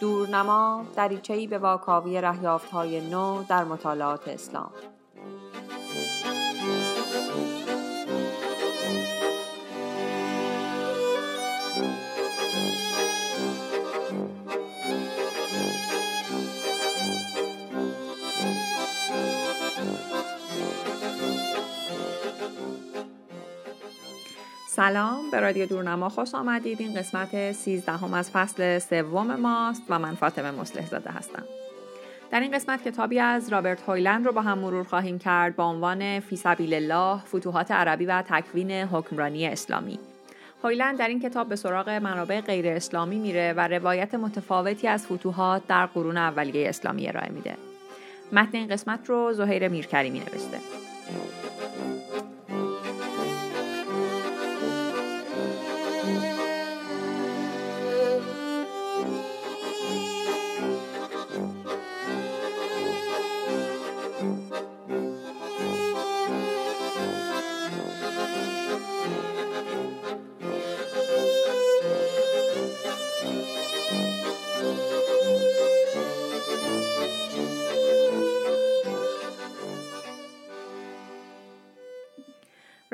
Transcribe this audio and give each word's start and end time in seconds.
دورنما 0.00 0.86
دریچهای 0.96 1.46
به 1.46 1.58
واکاوی 1.58 2.16
های 2.72 3.00
نو 3.00 3.44
در 3.48 3.64
مطالعات 3.64 4.28
اسلام. 4.28 4.70
سلام 24.76 25.30
به 25.30 25.40
رادیو 25.40 25.66
دورنما 25.66 26.08
خوش 26.08 26.34
آمدید. 26.34 26.80
این 26.80 26.94
قسمت 26.94 27.52
13 27.52 27.92
هم 27.92 28.14
از 28.14 28.30
فصل 28.30 28.78
سوم 28.78 29.34
ماست 29.36 29.82
و 29.88 29.98
من 29.98 30.14
فاطمه 30.14 30.50
مصلح 30.50 30.86
زاده 30.86 31.10
هستم. 31.10 31.42
در 32.30 32.40
این 32.40 32.50
قسمت 32.50 32.84
کتابی 32.84 33.18
از 33.20 33.52
رابرت 33.52 33.82
هویلند 33.88 34.26
رو 34.26 34.32
با 34.32 34.42
هم 34.42 34.58
مرور 34.58 34.84
خواهیم 34.84 35.18
کرد 35.18 35.56
با 35.56 35.64
عنوان 35.64 36.20
فی 36.20 36.36
سبیل 36.36 36.74
الله 36.74 37.20
فتوحات 37.20 37.70
عربی 37.70 38.06
و 38.06 38.22
تکوین 38.22 38.70
حکمرانی 38.70 39.46
اسلامی. 39.46 39.98
هویلند 40.64 40.98
در 40.98 41.08
این 41.08 41.20
کتاب 41.20 41.48
به 41.48 41.56
سراغ 41.56 41.88
منابع 41.88 42.40
غیر 42.40 42.68
اسلامی 42.68 43.18
میره 43.18 43.52
و 43.52 43.68
روایت 43.68 44.14
متفاوتی 44.14 44.88
از 44.88 45.06
فتوحات 45.06 45.66
در 45.66 45.86
قرون 45.86 46.16
اولیه 46.16 46.68
اسلامی 46.68 47.08
ارائه 47.08 47.32
میده. 47.32 47.56
متن 48.32 48.58
این 48.58 48.68
قسمت 48.68 49.00
رو 49.10 49.32
زهیر 49.32 49.68
میرکریمی 49.68 50.18
نوشته 50.18 50.58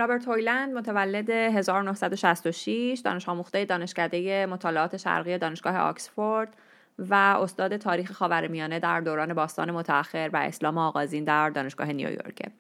رابرت 0.02 0.28
هویلند 0.28 0.74
متولد 0.74 1.30
1966 1.30 3.00
دانش 3.04 3.28
آموخته 3.28 3.64
دانشکده 3.64 4.46
مطالعات 4.46 4.96
شرقی 4.96 5.38
دانشگاه 5.38 5.76
آکسفورد 5.76 6.56
و 6.98 7.14
استاد 7.14 7.76
تاریخ 7.76 8.12
خاورمیانه 8.12 8.78
در 8.78 9.00
دوران 9.00 9.34
باستان 9.34 9.70
متأخر 9.70 10.30
و 10.32 10.36
اسلام 10.36 10.78
آغازین 10.78 11.24
در 11.24 11.50
دانشگاه 11.50 11.92
نیویورک 11.92 12.50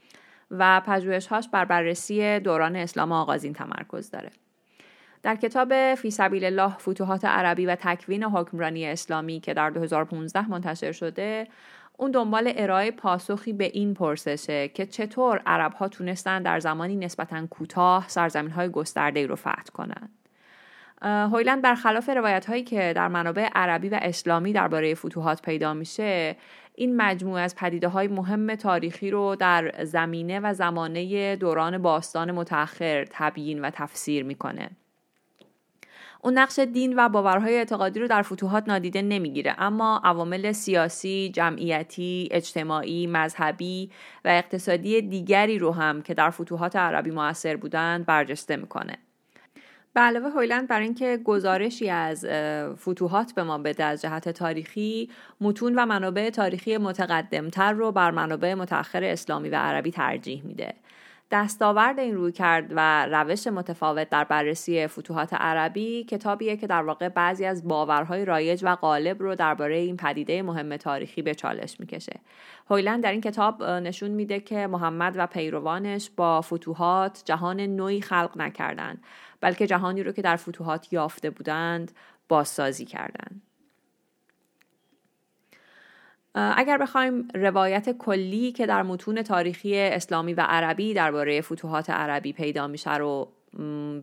و 0.50 0.82
پژوهش‌هاش 0.86 1.48
بر 1.48 1.64
بررسی 1.64 2.40
دوران 2.40 2.76
اسلام 2.76 3.12
آغازین 3.12 3.52
تمرکز 3.52 4.10
داره. 4.10 4.30
در 5.22 5.36
کتاب 5.36 5.94
فی 5.94 6.10
سبیل 6.10 6.44
الله 6.44 6.76
فتوحات 6.78 7.24
عربی 7.24 7.66
و 7.66 7.76
تکوین 7.80 8.24
حکمرانی 8.24 8.86
اسلامی 8.86 9.40
که 9.40 9.54
در 9.54 9.70
2015 9.70 10.50
منتشر 10.50 10.92
شده 10.92 11.48
اون 12.02 12.10
دنبال 12.10 12.52
ارائه 12.56 12.90
پاسخی 12.90 13.52
به 13.52 13.64
این 13.64 13.94
پرسشه 13.94 14.68
که 14.68 14.86
چطور 14.86 15.42
عرب 15.46 15.72
ها 15.72 15.88
تونستن 15.88 16.42
در 16.42 16.60
زمانی 16.60 16.96
نسبتا 16.96 17.46
کوتاه 17.46 18.08
سرزمین 18.08 18.50
های 18.50 18.68
گسترده 18.68 19.26
رو 19.26 19.36
فتح 19.36 19.62
کنند. 19.72 20.10
هویلند 21.02 21.62
برخلاف 21.62 22.08
روایت 22.08 22.46
هایی 22.46 22.62
که 22.62 22.92
در 22.96 23.08
منابع 23.08 23.48
عربی 23.54 23.88
و 23.88 23.98
اسلامی 24.02 24.52
درباره 24.52 24.94
فتوحات 24.94 25.42
پیدا 25.42 25.74
میشه 25.74 26.36
این 26.74 26.96
مجموعه 26.96 27.42
از 27.42 27.56
پدیده 27.56 27.88
های 27.88 28.08
مهم 28.08 28.54
تاریخی 28.54 29.10
رو 29.10 29.36
در 29.36 29.84
زمینه 29.84 30.40
و 30.40 30.54
زمانه 30.54 31.36
دوران 31.36 31.78
باستان 31.78 32.32
متأخر 32.32 33.04
تبیین 33.10 33.60
و 33.60 33.70
تفسیر 33.70 34.24
می‌کنه 34.24 34.70
اون 36.24 36.38
نقش 36.38 36.58
دین 36.58 36.94
و 36.98 37.08
باورهای 37.08 37.56
اعتقادی 37.56 38.00
رو 38.00 38.08
در 38.08 38.22
فتوحات 38.22 38.68
نادیده 38.68 39.02
نمی‌گیره 39.02 39.54
اما 39.58 40.00
عوامل 40.04 40.52
سیاسی، 40.52 41.30
جمعیتی، 41.34 42.28
اجتماعی، 42.30 43.06
مذهبی 43.06 43.90
و 44.24 44.28
اقتصادی 44.28 45.02
دیگری 45.02 45.58
رو 45.58 45.72
هم 45.72 46.02
که 46.02 46.14
در 46.14 46.30
فتوحات 46.30 46.76
عربی 46.76 47.10
موثر 47.10 47.56
بودند 47.56 48.06
برجسته 48.06 48.56
می‌کنه. 48.56 48.98
به 49.94 50.00
علاوه 50.00 50.30
هویلند 50.30 50.68
برای 50.68 50.84
اینکه 50.84 51.18
گزارشی 51.24 51.90
از 51.90 52.26
فتوحات 52.76 53.34
به 53.34 53.42
ما 53.42 53.58
بده 53.58 53.84
از 53.84 54.02
جهت 54.02 54.28
تاریخی 54.28 55.10
متون 55.40 55.74
و 55.74 55.86
منابع 55.86 56.30
تاریخی 56.30 56.76
متقدمتر 56.76 57.72
رو 57.72 57.92
بر 57.92 58.10
منابع 58.10 58.54
متأخر 58.54 59.04
اسلامی 59.04 59.48
و 59.48 59.56
عربی 59.56 59.90
ترجیح 59.90 60.42
میده 60.44 60.74
دستاورد 61.32 61.98
این 61.98 62.14
روی 62.14 62.32
کرد 62.32 62.72
و 62.76 63.06
روش 63.06 63.46
متفاوت 63.46 64.08
در 64.08 64.24
بررسی 64.24 64.86
فتوحات 64.86 65.34
عربی 65.34 66.04
کتابیه 66.04 66.56
که 66.56 66.66
در 66.66 66.82
واقع 66.82 67.08
بعضی 67.08 67.44
از 67.44 67.68
باورهای 67.68 68.24
رایج 68.24 68.60
و 68.64 68.76
غالب 68.76 69.22
رو 69.22 69.34
درباره 69.34 69.76
این 69.76 69.96
پدیده 69.96 70.42
مهم 70.42 70.76
تاریخی 70.76 71.22
به 71.22 71.34
چالش 71.34 71.80
می‌کشه. 71.80 72.20
هویلند 72.70 73.02
در 73.02 73.12
این 73.12 73.20
کتاب 73.20 73.64
نشون 73.64 74.10
میده 74.10 74.40
که 74.40 74.66
محمد 74.66 75.14
و 75.16 75.26
پیروانش 75.26 76.10
با 76.16 76.40
فتوحات 76.40 77.22
جهان 77.24 77.60
نوعی 77.60 78.00
خلق 78.00 78.30
نکردند 78.36 79.04
بلکه 79.40 79.66
جهانی 79.66 80.02
رو 80.02 80.12
که 80.12 80.22
در 80.22 80.36
فتوحات 80.36 80.92
یافته 80.92 81.30
بودند 81.30 81.92
بازسازی 82.28 82.84
کردند. 82.84 83.42
اگر 86.34 86.78
بخوایم 86.78 87.28
روایت 87.34 87.92
کلی 87.98 88.52
که 88.52 88.66
در 88.66 88.82
متون 88.82 89.22
تاریخی 89.22 89.78
اسلامی 89.78 90.34
و 90.34 90.40
عربی 90.40 90.94
درباره 90.94 91.40
فتوحات 91.40 91.90
عربی 91.90 92.32
پیدا 92.32 92.66
میشه 92.66 92.96
رو 92.96 93.28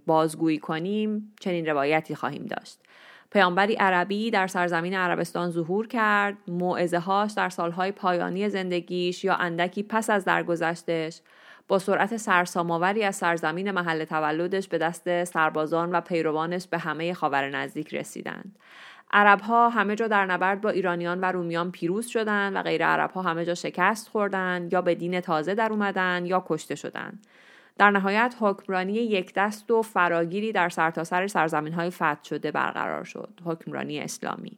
بازگویی 0.05 0.59
کنیم 0.59 1.33
چنین 1.39 1.65
روایتی 1.65 2.15
خواهیم 2.15 2.45
داشت. 2.45 2.79
پیامبری 3.31 3.73
عربی 3.73 4.31
در 4.31 4.47
سرزمین 4.47 4.93
عربستان 4.93 5.49
ظهور 5.49 5.87
کرد 5.87 6.37
موعظه 6.47 6.97
هاش 6.97 7.31
در 7.31 7.49
سالهای 7.49 7.91
پایانی 7.91 8.49
زندگیش 8.49 9.23
یا 9.23 9.35
اندکی 9.35 9.83
پس 9.83 10.09
از 10.09 10.25
درگذشتش 10.25 11.21
با 11.67 11.79
سرعت 11.79 12.17
سرساماوری 12.17 13.03
از 13.03 13.15
سرزمین 13.15 13.71
محل 13.71 14.05
تولدش 14.05 14.67
به 14.67 14.77
دست 14.77 15.23
سربازان 15.23 15.91
و 15.91 16.01
پیروانش 16.01 16.67
به 16.67 16.77
همه 16.77 17.13
خاور 17.13 17.49
نزدیک 17.49 17.93
رسیدند. 17.93 18.55
عرب 19.11 19.41
ها 19.41 19.69
همه 19.69 19.95
جا 19.95 20.07
در 20.07 20.25
نبرد 20.25 20.61
با 20.61 20.69
ایرانیان 20.69 21.19
و 21.19 21.25
رومیان 21.25 21.71
پیروز 21.71 22.07
شدند 22.07 22.55
و 22.55 22.61
غیر 22.61 22.85
عرب 22.85 23.11
ها 23.11 23.21
همه 23.21 23.45
جا 23.45 23.53
شکست 23.55 24.09
خوردند 24.09 24.73
یا 24.73 24.81
به 24.81 24.95
دین 24.95 25.21
تازه 25.21 25.55
در 25.55 25.71
اومدن 25.71 26.25
یا 26.25 26.45
کشته 26.47 26.75
شدند. 26.75 27.27
در 27.77 27.91
نهایت 27.91 28.35
حکمرانی 28.39 28.93
یک 28.93 29.33
دست 29.33 29.71
و 29.71 29.81
فراگیری 29.81 30.51
در 30.51 30.69
سرتاسر 30.69 31.27
سر 31.27 31.27
سرزمین 31.27 31.73
های 31.73 31.89
فتح 31.89 32.23
شده 32.23 32.51
برقرار 32.51 33.03
شد. 33.03 33.29
حکمرانی 33.45 33.99
اسلامی. 33.99 34.57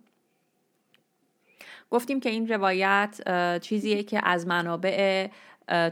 گفتیم 1.92 2.20
که 2.20 2.30
این 2.30 2.48
روایت 2.48 3.22
چیزیه 3.62 4.04
که 4.04 4.22
از 4.24 4.48
منابع 4.48 5.28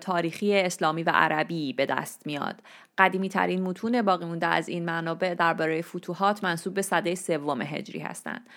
تاریخی 0.01 0.57
اسلامی 0.57 1.03
و 1.03 1.09
عربی 1.09 1.73
به 1.73 1.85
دست 1.85 2.25
میاد 2.25 2.61
قدیمی 2.99 3.29
ترین 3.29 3.61
متون 3.61 4.01
باقی 4.01 4.25
مونده 4.25 4.47
از 4.47 4.69
این 4.69 4.85
منابع 4.85 5.33
درباره 5.33 5.81
فتوحات 5.81 6.43
منصوب 6.43 6.73
به 6.73 6.81
صده 6.81 7.15
سوم 7.15 7.61
هجری 7.61 7.99
هستند. 7.99 8.47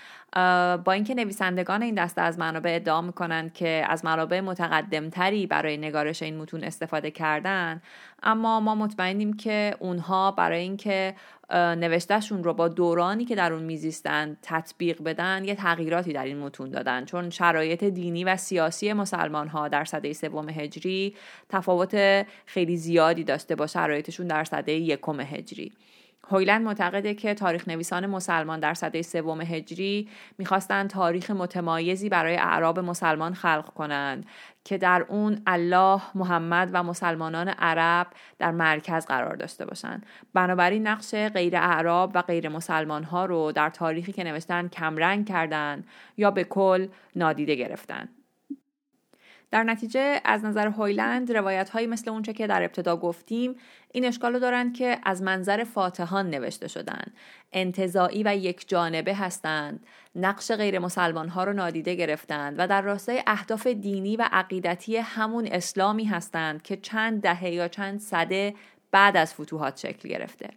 با 0.85 0.93
اینکه 0.93 1.15
نویسندگان 1.15 1.83
این 1.83 1.95
دسته 1.95 2.21
از 2.21 2.39
منابع 2.39 2.75
ادعا 2.75 3.01
می‌کنند 3.01 3.53
که 3.53 3.85
از 3.89 4.05
منابع 4.05 4.41
متقدمتری 4.41 5.47
برای 5.47 5.77
نگارش 5.77 6.23
این 6.23 6.37
متون 6.39 6.65
استفاده 6.65 7.11
کردن 7.11 7.83
اما 8.23 8.61
ما 8.61 8.75
مطمئنیم 8.75 9.33
که 9.33 9.77
اونها 9.79 10.31
برای 10.31 10.61
اینکه 10.61 11.15
نوشتهشون 11.55 12.45
رو 12.45 12.55
با 12.55 12.69
دورانی 12.69 13.25
که 13.25 13.35
در 13.35 13.53
اون 13.53 13.63
میزیستن 13.63 14.37
تطبیق 14.43 15.03
بدن 15.03 15.45
یه 15.45 15.55
تغییراتی 15.55 16.13
در 16.13 16.25
این 16.25 16.39
متون 16.39 16.71
دادن. 16.71 17.05
چون 17.05 17.31
شرایط 17.31 17.85
دینی 17.85 18.25
و 18.25 18.37
سیاسی 18.37 18.93
مسلمان 18.93 19.49
ها 19.49 19.69
در 19.69 19.85
سده 19.85 20.13
سوم 20.13 20.49
هجری 20.49 21.17
تفاوت 21.49 22.27
خیلی 22.47 22.77
زیادی 22.77 23.25
داشته 23.25 23.55
با 23.55 23.67
شرایطشون 23.67 24.27
در 24.33 24.45
سده 24.45 24.73
یکم 24.73 25.21
هجری 25.21 25.73
هویلند 26.29 26.63
معتقده 26.63 27.15
که 27.15 27.35
تاریخ 27.35 27.69
نویسان 27.69 28.07
مسلمان 28.07 28.61
در 28.61 28.75
سده 28.75 29.03
سوم 29.03 29.41
هجری 29.41 30.09
می‌خواستند 30.39 30.91
تاریخ 30.91 31.31
متمایزی 31.31 32.09
برای 32.09 32.37
اعراب 32.37 32.79
مسلمان 32.79 33.35
خلق 33.35 33.67
کنند 33.75 34.27
که 34.65 34.79
در 34.79 35.07
اون 35.09 35.43
الله، 35.47 36.01
محمد 36.15 36.71
و 36.73 36.83
مسلمانان 36.83 37.49
عرب 37.49 38.07
در 38.39 38.51
مرکز 38.51 39.07
قرار 39.07 39.37
داشته 39.37 39.67
باشند. 39.67 40.07
بنابراین 40.35 40.87
نقش 40.87 41.15
غیر 41.15 41.57
اعراب 41.57 42.13
و 42.15 42.23
غیر 42.23 42.49
مسلمان 42.49 43.05
ها 43.05 43.25
رو 43.25 43.53
در 43.53 43.71
تاریخی 43.71 44.13
که 44.13 44.25
نوشتن 44.25 44.69
کمرنگ 44.69 45.29
کردند 45.29 45.87
یا 46.17 46.31
به 46.31 46.45
کل 46.45 46.87
نادیده 47.17 47.55
گرفتند. 47.55 48.22
در 49.53 49.63
نتیجه 49.63 50.21
از 50.25 50.45
نظر 50.45 50.67
هویلند 50.67 51.33
روایت 51.33 51.71
هایی 51.71 51.87
مثل 51.87 52.11
اونچه 52.11 52.33
که 52.33 52.47
در 52.47 52.63
ابتدا 52.63 52.97
گفتیم 52.97 53.55
این 53.93 54.05
اشکال 54.05 54.39
دارند 54.39 54.75
که 54.77 54.99
از 55.03 55.23
منظر 55.23 55.65
فاتحان 55.65 56.31
نوشته 56.31 56.69
شدن. 56.69 57.05
انتظاعی 57.53 58.23
و 58.23 58.37
یک 58.37 58.69
جانبه 58.69 59.15
هستند. 59.15 59.87
نقش 60.15 60.53
غیر 60.53 60.79
مسلمان 60.79 61.29
ها 61.29 61.45
رو 61.45 61.53
نادیده 61.53 61.95
گرفتند 61.95 62.55
و 62.59 62.67
در 62.67 62.83
راستای 62.83 63.23
اهداف 63.27 63.67
دینی 63.67 64.17
و 64.17 64.29
عقیدتی 64.33 64.97
همون 64.97 65.47
اسلامی 65.47 66.05
هستند 66.05 66.63
که 66.63 66.77
چند 66.77 67.23
دهه 67.23 67.51
یا 67.51 67.69
چند 67.69 68.01
صده 68.01 68.55
بعد 68.91 69.17
از 69.17 69.35
فتوحات 69.35 69.79
شکل 69.79 70.09
گرفته. 70.09 70.51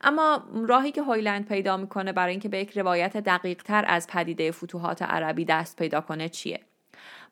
اما 0.00 0.44
راهی 0.68 0.92
که 0.92 1.02
هویلند 1.02 1.48
پیدا 1.48 1.76
می‌کنه 1.76 2.12
برای 2.12 2.30
اینکه 2.30 2.48
به 2.48 2.58
یک 2.58 2.78
روایت 2.78 3.16
دقیق 3.16 3.62
تر 3.62 3.84
از 3.88 4.06
پدیده 4.06 4.50
فتوحات 4.50 5.02
عربی 5.02 5.44
دست 5.44 5.76
پیدا 5.76 6.00
کنه 6.00 6.28
چیه؟ 6.28 6.60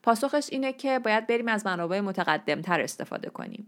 پاسخش 0.02 0.48
اینه 0.52 0.72
که 0.72 0.98
باید 0.98 1.26
بریم 1.26 1.48
از 1.48 1.66
منابع 1.66 2.00
متقدمتر 2.00 2.80
استفاده 2.80 3.30
کنیم 3.30 3.66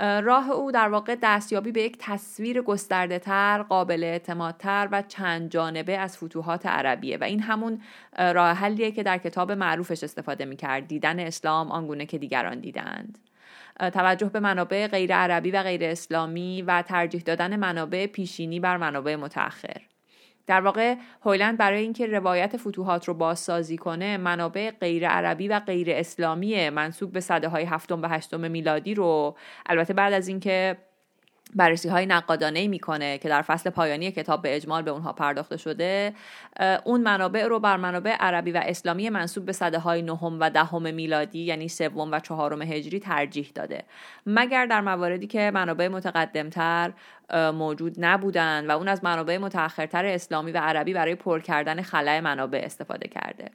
راه 0.00 0.50
او 0.50 0.72
در 0.72 0.88
واقع 0.88 1.16
دستیابی 1.22 1.72
به 1.72 1.82
یک 1.82 1.96
تصویر 1.98 2.62
گسترده 2.62 3.18
تر، 3.18 3.62
قابل 3.62 4.04
اعتمادتر 4.04 4.88
و 4.92 5.02
چند 5.02 5.50
جانبه 5.50 5.98
از 5.98 6.16
فتوحات 6.18 6.66
عربیه 6.66 7.16
و 7.16 7.24
این 7.24 7.40
همون 7.40 7.82
راه 8.18 8.52
حلیه 8.52 8.90
که 8.90 9.02
در 9.02 9.18
کتاب 9.18 9.52
معروفش 9.52 10.04
استفاده 10.04 10.44
می‌کرد 10.44 10.88
دیدن 10.88 11.20
اسلام 11.20 11.70
آنگونه 11.70 12.06
که 12.06 12.18
دیگران 12.18 12.60
دیدند. 12.60 13.18
توجه 13.78 14.28
به 14.28 14.40
منابع 14.40 14.86
غیر 14.86 15.14
عربی 15.14 15.50
و 15.50 15.62
غیر 15.62 15.84
اسلامی 15.84 16.62
و 16.62 16.82
ترجیح 16.82 17.22
دادن 17.22 17.56
منابع 17.56 18.06
پیشینی 18.06 18.60
بر 18.60 18.76
منابع 18.76 19.16
متأخر. 19.16 19.82
در 20.48 20.60
واقع 20.60 20.94
هویلند 21.22 21.58
برای 21.58 21.82
اینکه 21.82 22.06
روایت 22.06 22.56
فتوحات 22.56 23.08
رو 23.08 23.14
بازسازی 23.14 23.76
کنه 23.76 24.16
منابع 24.16 24.70
غیر 24.70 25.08
عربی 25.08 25.48
و 25.48 25.60
غیر 25.60 25.90
اسلامی 25.90 26.70
منصوب 26.70 27.12
به 27.12 27.20
صده 27.20 27.48
های 27.48 27.64
هفتم 27.64 28.02
و 28.02 28.06
هشتم 28.06 28.50
میلادی 28.50 28.94
رو 28.94 29.36
البته 29.66 29.94
بعد 29.94 30.12
از 30.12 30.28
اینکه 30.28 30.76
بررسی 31.54 31.88
های 31.88 32.06
نقادانه 32.06 32.68
می‌کنه 32.68 33.18
که 33.18 33.28
در 33.28 33.42
فصل 33.42 33.70
پایانی 33.70 34.10
کتاب 34.10 34.42
به 34.42 34.56
اجمال 34.56 34.82
به 34.82 34.90
اونها 34.90 35.12
پرداخته 35.12 35.56
شده. 35.56 36.14
اون 36.84 37.00
منابع 37.00 37.46
رو 37.46 37.60
بر 37.60 37.76
منابع 37.76 38.16
عربی 38.20 38.52
و 38.52 38.62
اسلامی 38.64 39.10
منصوب 39.10 39.46
به 39.46 39.52
صده 39.52 39.78
های 39.78 40.02
نهم 40.02 40.40
و 40.40 40.50
دهم 40.50 40.94
میلادی 40.94 41.38
یعنی 41.38 41.68
سوم 41.68 42.12
و 42.12 42.20
چهارم 42.20 42.62
هجری 42.62 43.00
ترجیح 43.00 43.50
داده. 43.54 43.84
مگر 44.26 44.66
در 44.66 44.80
مواردی 44.80 45.26
که 45.26 45.50
منابع 45.54 45.88
متقدمتر 45.88 46.92
موجود 47.54 47.94
نبودن 47.98 48.66
و 48.66 48.70
اون 48.70 48.88
از 48.88 49.04
منابع 49.04 49.38
متأخرتر 49.38 50.06
اسلامی 50.06 50.52
و 50.52 50.58
عربی 50.58 50.92
برای 50.92 51.14
پر 51.14 51.40
کردن 51.40 51.82
خلای 51.82 52.20
منابع 52.20 52.60
استفاده 52.64 53.08
کرده. 53.08 53.50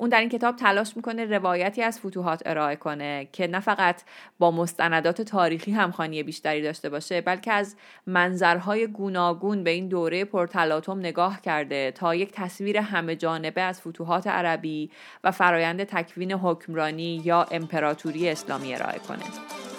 اون 0.00 0.08
در 0.08 0.20
این 0.20 0.28
کتاب 0.28 0.56
تلاش 0.56 0.96
می‌کنه 0.96 1.24
روایتی 1.24 1.82
از 1.82 2.00
فتوحات 2.00 2.42
ارائه 2.46 2.76
کنه 2.76 3.28
که 3.32 3.46
نه 3.46 3.60
فقط 3.60 4.02
با 4.38 4.50
مستندات 4.50 5.22
تاریخی 5.22 5.72
همخوانی 5.72 6.22
بیشتری 6.22 6.62
داشته 6.62 6.88
باشه 6.88 7.20
بلکه 7.20 7.52
از 7.52 7.76
منظرهای 8.06 8.86
گوناگون 8.86 9.64
به 9.64 9.70
این 9.70 9.88
دوره 9.88 10.24
پرتلاطم 10.24 10.98
نگاه 10.98 11.40
کرده 11.40 11.92
تا 11.92 12.14
یک 12.14 12.32
تصویر 12.32 12.78
همه 12.78 13.16
جانبه 13.16 13.60
از 13.60 13.80
فتوحات 13.80 14.26
عربی 14.26 14.90
و 15.24 15.30
فرایند 15.30 15.84
تکوین 15.84 16.32
حکمرانی 16.32 17.22
یا 17.24 17.46
امپراتوری 17.50 18.28
اسلامی 18.28 18.74
ارائه 18.74 18.98
کنه. 18.98 19.69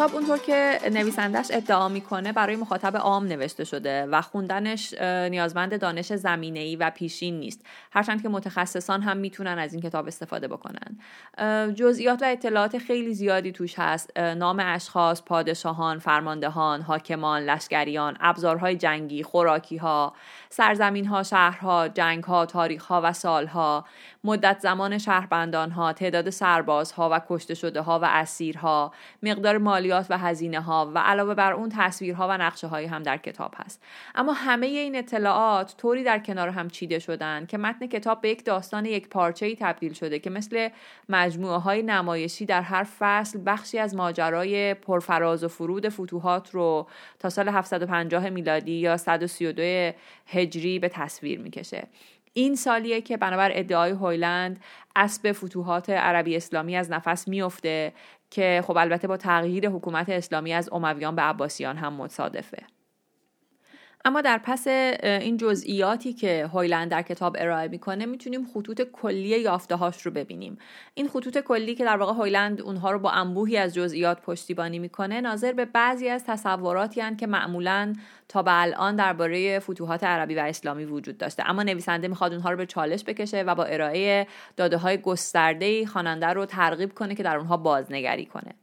کتاب 0.00 0.16
اونطور 0.30 0.46
که 0.46 0.90
نویسندش 0.90 1.46
ادعا 1.50 1.88
می‌کنه 1.88 2.32
برای 2.32 2.56
مخاطب 2.56 2.96
عام 2.96 3.26
نوشته 3.26 3.64
شده 3.64 4.06
و 4.06 4.22
خوندنش 4.22 4.94
نیازمند 5.02 5.80
دانش 5.80 6.12
زمینه 6.12 6.60
ای 6.60 6.76
و 6.76 6.90
پیشین 6.90 7.40
نیست. 7.40 7.66
هرچند 7.92 8.22
که 8.22 8.28
متخصصان 8.28 9.02
هم 9.02 9.16
می‌تونن 9.16 9.58
از 9.58 9.72
این 9.72 9.82
کتاب 9.82 10.06
استفاده 10.06 10.48
بکنن. 10.48 10.98
جزئیات 11.74 12.22
و 12.22 12.24
اطلاعات 12.24 12.78
خیلی 12.78 13.14
زیادی 13.14 13.52
توش 13.52 13.78
هست. 13.78 14.18
نام 14.18 14.62
اشخاص 14.64 15.22
پادشاهان 15.22 15.98
فرماندهان 15.98 16.82
حاکمان 16.82 17.42
لشکریان 17.42 18.16
ابزارهای 18.20 18.76
جنگی 18.76 19.22
خوراکی 19.22 19.76
ها 19.76 20.12
سرزمین 20.50 21.06
ها 21.06 21.22
شهرها 21.22 21.88
جنگ 21.88 22.24
ها 22.24 22.46
تاریخ 22.46 22.84
ها 22.84 23.00
و 23.04 23.12
سالها 23.12 23.84
مدت 24.24 24.58
زمان 24.58 24.98
شهربندان 24.98 25.70
ها 25.70 25.92
تعداد 25.92 26.30
سربازها 26.30 27.08
و 27.12 27.20
کشته 27.28 27.54
شده 27.54 27.80
ها 27.80 27.98
و 27.98 28.04
اسیرها 28.04 28.92
مقدار 29.22 29.58
مالیات 29.58 30.06
و 30.10 30.18
هزینه 30.20 30.60
ها 30.60 30.92
و 30.94 30.98
علاوه 30.98 31.34
بر 31.34 31.52
اون 31.52 31.68
تصویرها 31.76 32.28
و 32.28 32.32
نقشه 32.38 32.66
هایی 32.66 32.86
هم 32.86 33.02
در 33.02 33.16
کتاب 33.16 33.54
هست. 33.56 33.82
اما 34.14 34.32
همه 34.32 34.66
این 34.66 34.96
اطلاعات 34.96 35.74
طوری 35.76 36.04
در 36.04 36.18
کنار 36.18 36.48
هم 36.48 36.70
چیده 36.70 36.98
شدن 36.98 37.46
که 37.46 37.58
متن 37.58 37.86
کتاب 37.86 38.20
به 38.20 38.28
یک 38.28 38.44
داستان 38.44 38.84
یک 38.86 39.08
پارچه 39.08 39.46
ای 39.46 39.56
تبدیل 39.60 39.92
شده 39.92 40.18
که 40.18 40.30
مثل 40.30 40.68
مجموعه 41.08 41.58
های 41.58 41.82
نمایشی 41.82 42.46
در 42.46 42.62
هر 42.62 42.86
فصل 42.98 43.40
بخشی 43.46 43.78
از 43.78 43.94
ماجرای 43.94 44.74
پرفراز 44.74 45.44
و 45.44 45.48
فرود 45.48 45.88
فتوحات 45.88 46.50
رو 46.50 46.86
تا 47.18 47.30
سال 47.30 47.48
750 47.48 48.30
میلادی 48.30 48.72
یا 48.72 48.96
132 48.96 49.92
هجری 50.26 50.78
به 50.78 50.88
تصویر 50.88 51.40
می‌کشه. 51.40 51.86
این 52.32 52.54
سالیه 52.54 53.00
که 53.00 53.16
بنابر 53.16 53.50
ادعای 53.54 53.90
هویلند 53.90 54.60
اسب 54.96 55.32
فتوحات 55.32 55.90
عربی 55.90 56.36
اسلامی 56.36 56.76
از 56.76 56.90
نفس 56.90 57.28
میفته 57.28 57.92
که 58.30 58.62
خب 58.66 58.76
البته 58.76 59.08
با 59.08 59.16
تغییر 59.16 59.68
حکومت 59.68 60.08
اسلامی 60.08 60.52
از 60.52 60.68
امویان 60.72 61.16
به 61.16 61.22
عباسیان 61.22 61.76
هم 61.76 61.92
متصادفه. 61.92 62.58
اما 64.04 64.20
در 64.20 64.40
پس 64.44 64.66
این 65.02 65.36
جزئیاتی 65.36 66.12
که 66.12 66.46
هویلند 66.52 66.90
در 66.90 67.02
کتاب 67.02 67.36
ارائه 67.38 67.68
می‌کنه 67.68 68.06
می‌تونیم 68.06 68.46
خطوط 68.54 68.82
کلی 68.92 69.40
یافته 69.40 69.74
هاش 69.74 70.02
رو 70.06 70.12
ببینیم. 70.12 70.58
این 70.94 71.08
خطوط 71.08 71.38
کلی 71.38 71.74
که 71.74 71.84
در 71.84 71.96
واقع 71.96 72.12
هویلند 72.12 72.60
اونها 72.60 72.90
رو 72.90 72.98
با 72.98 73.10
انبوهی 73.10 73.56
از 73.56 73.74
جزئیات 73.74 74.20
پشتیبانی 74.20 74.78
می‌کنه 74.78 75.20
ناظر 75.20 75.52
به 75.52 75.64
بعضی 75.64 76.08
از 76.08 76.24
تصوراتی 76.24 77.00
هن 77.00 77.16
که 77.16 77.26
معمولا 77.26 77.92
تا 78.28 78.42
به 78.42 78.62
الان 78.62 78.96
درباره 78.96 79.58
فتوحات 79.58 80.04
عربی 80.04 80.34
و 80.34 80.40
اسلامی 80.40 80.84
وجود 80.84 81.18
داشته. 81.18 81.50
اما 81.50 81.62
نویسنده 81.62 82.08
می‌خواد 82.08 82.32
اونها 82.32 82.50
رو 82.50 82.56
به 82.56 82.66
چالش 82.66 83.04
بکشه 83.04 83.42
و 83.42 83.54
با 83.54 83.64
ارائه 83.64 84.26
داده 84.56 84.76
های 84.76 84.96
گسترده 84.96 85.86
خواننده 85.86 86.26
رو 86.26 86.46
ترغیب 86.46 86.94
کنه 86.94 87.14
که 87.14 87.22
در 87.22 87.36
اونها 87.36 87.56
بازنگری 87.56 88.26
کنه. 88.26 88.54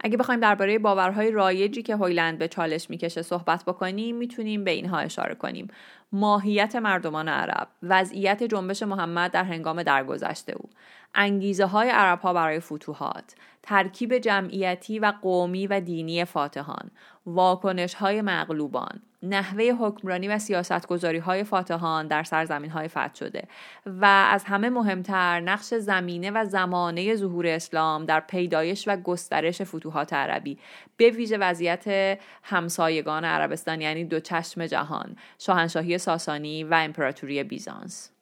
اگه 0.00 0.16
بخوایم 0.16 0.40
درباره 0.40 0.78
باورهای 0.78 1.30
رایجی 1.30 1.82
که 1.82 1.96
هویلند 1.96 2.38
به 2.38 2.48
چالش 2.48 2.90
می‌کشه 2.90 3.22
صحبت 3.22 3.64
بکنیم 3.64 4.16
می‌تونیم 4.16 4.64
به 4.64 4.70
اینها 4.70 4.98
اشاره 4.98 5.34
کنیم. 5.34 5.68
ماهیت 6.12 6.76
مردمان 6.76 7.28
عرب 7.28 7.68
وضعیت 7.82 8.42
جنبش 8.42 8.82
محمد 8.82 9.30
در 9.30 9.44
هنگام 9.44 9.82
درگذشته 9.82 10.52
او. 10.52 10.68
انگیزه 11.14 11.64
های 11.64 11.90
عرب 11.90 12.20
ها 12.20 12.32
برای 12.32 12.60
فتوحات 12.60 13.34
ترکیب 13.62 14.18
جمعیتی 14.18 14.98
و 14.98 15.12
قومی 15.22 15.66
و 15.66 15.80
دینی 15.80 16.24
فاتحان. 16.24 16.90
واکنش 17.34 17.94
های 17.94 18.22
مغلوبان 18.22 19.02
نحوه 19.22 19.64
حکمرانی 19.64 20.28
و 20.28 20.38
سیاستگذاری 20.38 21.18
های 21.18 21.44
فاتحان 21.44 22.06
در 22.06 22.22
سرزمین 22.22 22.70
های 22.70 22.88
فتح 22.88 23.14
شده 23.14 23.42
و 23.86 24.04
از 24.04 24.44
همه 24.44 24.70
مهمتر 24.70 25.40
نقش 25.40 25.74
زمینه 25.74 26.30
و 26.30 26.44
زمانه 26.44 27.16
ظهور 27.16 27.46
اسلام 27.46 28.04
در 28.04 28.20
پیدایش 28.20 28.88
و 28.88 28.96
گسترش 28.96 29.62
فتوحات 29.62 30.12
عربی 30.12 30.58
به 30.96 31.10
ویژه 31.10 31.38
وضعیت 31.38 32.18
همسایگان 32.42 33.24
عربستان 33.24 33.80
یعنی 33.80 34.04
دو 34.04 34.20
چشم 34.20 34.66
جهان 34.66 35.16
شاهنشاهی 35.38 35.98
ساسانی 35.98 36.64
و 36.64 36.74
امپراتوری 36.74 37.42
بیزانس. 37.42 38.17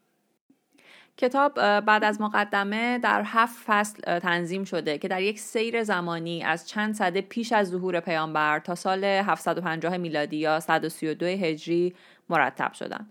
کتاب 1.17 1.55
بعد 1.81 2.05
از 2.05 2.21
مقدمه 2.21 2.99
در 2.99 3.23
هفت 3.27 3.63
فصل 3.67 4.19
تنظیم 4.19 4.65
شده 4.65 4.99
که 4.99 5.09
در 5.09 5.23
یک 5.23 5.41
سیر 5.41 5.83
زمانی 5.83 6.43
از 6.43 6.69
چند 6.69 6.95
صده 6.95 7.21
پیش 7.21 7.53
از 7.53 7.69
ظهور 7.69 8.01
پیامبر 8.01 8.59
تا 8.59 8.75
سال 8.75 9.05
750 9.05 9.97
میلادی 9.97 10.37
یا 10.37 10.61
132 10.61 11.27
هجری 11.27 11.95
مرتب 12.29 12.73
شدن. 12.73 13.07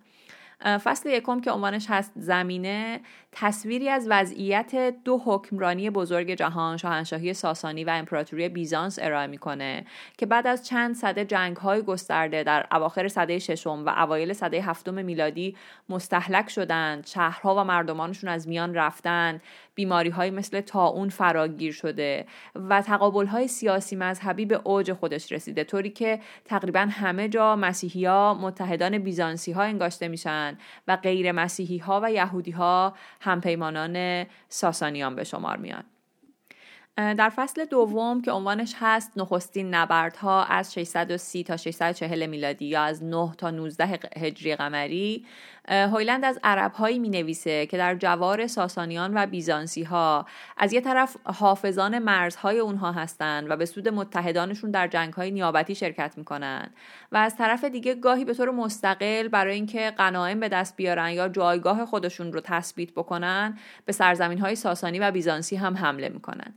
فصل 0.63 1.09
یکم 1.09 1.41
که 1.41 1.51
عنوانش 1.51 1.85
هست 1.89 2.11
زمینه 2.15 3.01
تصویری 3.31 3.89
از 3.89 4.07
وضعیت 4.09 4.95
دو 5.03 5.21
حکمرانی 5.25 5.89
بزرگ 5.89 6.31
جهان 6.31 6.77
شاهنشاهی 6.77 7.33
ساسانی 7.33 7.83
و 7.83 7.89
امپراتوری 7.89 8.49
بیزانس 8.49 8.99
ارائه 9.01 9.27
می‌کنه 9.27 9.85
که 10.17 10.25
بعد 10.25 10.47
از 10.47 10.67
چند 10.67 10.95
صده 10.95 11.25
جنگ 11.25 11.57
های 11.57 11.81
گسترده 11.81 12.43
در 12.43 12.67
اواخر 12.71 13.07
صده 13.07 13.39
ششم 13.39 13.85
و 13.85 13.89
اوایل 13.89 14.33
صده 14.33 14.61
هفتم 14.61 15.05
میلادی 15.05 15.55
مستحلک 15.89 16.49
شدند. 16.49 17.05
شهرها 17.05 17.55
و 17.55 17.63
مردمانشون 17.63 18.29
از 18.29 18.47
میان 18.47 18.73
رفتند 18.73 19.41
بیماری 19.75 20.09
های 20.09 20.31
مثل 20.31 20.61
تاون 20.61 21.09
فراگیر 21.09 21.73
شده 21.73 22.25
و 22.55 22.81
تقابل 22.81 23.25
های 23.25 23.47
سیاسی 23.47 23.95
مذهبی 23.95 24.45
به 24.45 24.61
اوج 24.63 24.93
خودش 24.93 25.31
رسیده 25.31 25.63
طوری 25.63 25.89
که 25.89 26.19
تقریبا 26.45 26.87
همه 26.91 27.29
جا 27.29 27.55
مسیحی 27.55 28.07
متحدان 28.33 28.97
بیزانسی 28.97 29.51
ها 29.51 29.61
انگاشته 29.61 30.07
میشن. 30.07 30.44
و 30.87 30.95
غیر 30.95 31.31
مسیحی 31.31 31.77
ها 31.77 32.01
و 32.03 32.11
یهودی 32.11 32.51
ها 32.51 32.93
همپیمانان 33.21 34.25
ساسانیان 34.49 35.15
به 35.15 35.23
شمار 35.23 35.57
میان. 35.57 35.83
در 36.97 37.29
فصل 37.35 37.65
دوم 37.65 38.21
که 38.21 38.31
عنوانش 38.31 38.75
هست 38.79 39.11
نخستین 39.17 39.73
نبردها 39.73 40.43
از 40.43 40.73
630 40.73 41.43
تا 41.43 41.57
640 41.57 42.25
میلادی 42.25 42.65
یا 42.65 42.81
از 42.83 43.03
9 43.03 43.31
تا 43.37 43.51
19 43.51 43.99
هجری 44.17 44.55
قمری 44.55 45.25
هویلند 45.67 46.25
از 46.25 46.39
عربهایی 46.43 46.99
می 46.99 47.09
نویسه 47.09 47.65
که 47.65 47.77
در 47.77 47.95
جوار 47.95 48.47
ساسانیان 48.47 49.11
و 49.17 49.25
بیزانسی 49.25 49.83
ها 49.83 50.25
از 50.57 50.73
یه 50.73 50.81
طرف 50.81 51.17
حافظان 51.23 51.99
مرزهای 51.99 52.59
اونها 52.59 52.91
هستند 52.91 53.49
و 53.49 53.57
به 53.57 53.65
سود 53.65 53.89
متحدانشون 53.89 54.71
در 54.71 54.87
جنگ 54.87 55.13
های 55.13 55.31
نیابتی 55.31 55.75
شرکت 55.75 56.13
می‌کنن. 56.17 56.69
و 57.11 57.17
از 57.17 57.35
طرف 57.35 57.63
دیگه 57.63 57.95
گاهی 57.95 58.25
به 58.25 58.33
طور 58.33 58.51
مستقل 58.51 59.27
برای 59.27 59.55
اینکه 59.55 59.91
غنایم 59.97 60.39
به 60.39 60.49
دست 60.49 60.75
بیارن 60.75 61.09
یا 61.09 61.29
جایگاه 61.29 61.85
خودشون 61.85 62.33
رو 62.33 62.41
تثبیت 62.43 62.91
بکنن 62.91 63.57
به 63.85 63.93
سرزمین 63.93 64.39
های 64.39 64.55
ساسانی 64.55 64.99
و 64.99 65.11
بیزانسی 65.11 65.55
هم 65.55 65.77
حمله 65.77 66.09
می‌کنن. 66.09 66.55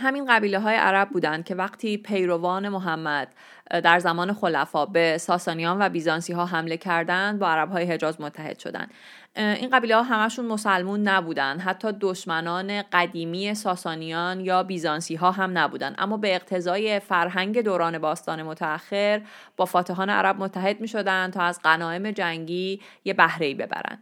همین 0.00 0.26
قبیله 0.28 0.58
های 0.58 0.74
عرب 0.74 1.08
بودند 1.10 1.44
که 1.44 1.54
وقتی 1.54 1.96
پیروان 1.96 2.68
محمد 2.68 3.28
در 3.70 3.98
زمان 3.98 4.32
خلفا 4.32 4.86
به 4.86 5.18
ساسانیان 5.18 5.82
و 5.82 5.88
بیزانسی 5.88 6.32
ها 6.32 6.46
حمله 6.46 6.76
کردند 6.76 7.38
با 7.38 7.48
عرب 7.48 7.70
های 7.70 7.84
حجاز 7.84 8.20
متحد 8.20 8.58
شدند. 8.58 8.90
این 9.36 9.70
قبیله 9.70 9.96
ها 9.96 10.02
همشون 10.02 10.44
مسلمون 10.44 11.08
نبودن 11.08 11.58
حتی 11.58 11.92
دشمنان 12.00 12.82
قدیمی 12.82 13.54
ساسانیان 13.54 14.40
یا 14.40 14.62
بیزانسی 14.62 15.14
ها 15.14 15.30
هم 15.30 15.58
نبودن 15.58 15.94
اما 15.98 16.16
به 16.16 16.34
اقتضای 16.34 17.00
فرهنگ 17.00 17.60
دوران 17.62 17.98
باستان 17.98 18.42
متأخر 18.42 19.20
با 19.56 19.64
فاتحان 19.64 20.10
عرب 20.10 20.36
متحد 20.38 20.80
می 20.80 20.88
شدن 20.88 21.30
تا 21.30 21.42
از 21.42 21.60
غنایم 21.64 22.10
جنگی 22.10 22.80
یه 23.04 23.14
بهره 23.14 23.54
ببرن. 23.54 23.98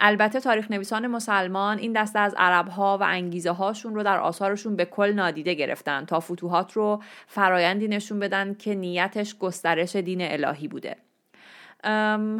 البته 0.00 0.40
تاریخ 0.40 0.70
نویسان 0.70 1.06
مسلمان 1.06 1.78
این 1.78 1.92
دسته 1.92 2.18
از 2.18 2.34
عرب 2.36 2.68
ها 2.68 2.98
و 2.98 3.02
انگیزه 3.02 3.50
هاشون 3.50 3.94
رو 3.94 4.02
در 4.02 4.18
آثارشون 4.18 4.76
به 4.76 4.84
کل 4.84 5.12
نادیده 5.12 5.54
گرفتن 5.54 6.04
تا 6.04 6.20
فتوحات 6.20 6.72
رو 6.72 7.02
فرایندی 7.26 7.88
نشون 7.88 8.18
بدن 8.18 8.54
که 8.54 8.74
نیتش 8.74 9.38
گسترش 9.38 9.96
دین 9.96 10.22
الهی 10.22 10.68
بوده. 10.68 10.96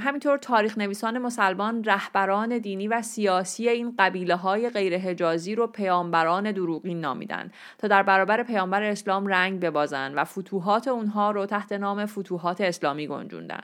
همینطور 0.00 0.38
تاریخ 0.38 0.78
نویسان 0.78 1.18
مسلمان 1.18 1.84
رهبران 1.84 2.58
دینی 2.58 2.88
و 2.88 3.02
سیاسی 3.02 3.68
این 3.68 3.94
قبیله 3.98 4.36
های 4.36 4.70
غیر 4.70 4.98
حجازی 4.98 5.54
رو 5.54 5.66
پیامبران 5.66 6.52
دروغین 6.52 7.00
نامیدن 7.00 7.50
تا 7.78 7.88
در 7.88 8.02
برابر 8.02 8.42
پیامبر 8.42 8.82
اسلام 8.82 9.26
رنگ 9.26 9.60
ببازن 9.60 10.14
و 10.14 10.24
فتوحات 10.24 10.88
اونها 10.88 11.30
رو 11.30 11.46
تحت 11.46 11.72
نام 11.72 12.06
فتوحات 12.06 12.60
اسلامی 12.60 13.06
گنجوندن. 13.06 13.62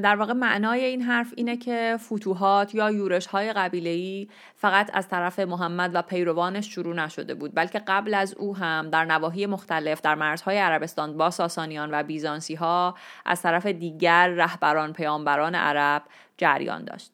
در 0.00 0.16
واقع 0.16 0.32
معنای 0.32 0.84
این 0.84 1.02
حرف 1.02 1.32
اینه 1.36 1.56
که 1.56 1.96
فتوحات 1.98 2.74
یا 2.74 2.90
یورش 2.90 3.26
های 3.26 3.52
قبیله 3.52 4.26
فقط 4.56 4.90
از 4.94 5.08
طرف 5.08 5.38
محمد 5.38 5.90
و 5.94 6.02
پیروانش 6.02 6.74
شروع 6.74 6.94
نشده 6.94 7.34
بود 7.34 7.54
بلکه 7.54 7.78
قبل 7.78 8.14
از 8.14 8.34
او 8.34 8.56
هم 8.56 8.90
در 8.90 9.04
نواحی 9.04 9.46
مختلف 9.46 10.00
در 10.00 10.14
مرزهای 10.14 10.58
عربستان 10.58 11.16
با 11.16 11.30
ساسانیان 11.30 11.88
و 11.92 12.02
بیزانسی 12.02 12.54
ها 12.54 12.94
از 13.26 13.42
طرف 13.42 13.66
دیگر 13.66 14.28
رهبران 14.28 14.92
پیامبران 14.92 15.54
عرب 15.54 16.02
جریان 16.36 16.84
داشت. 16.84 17.12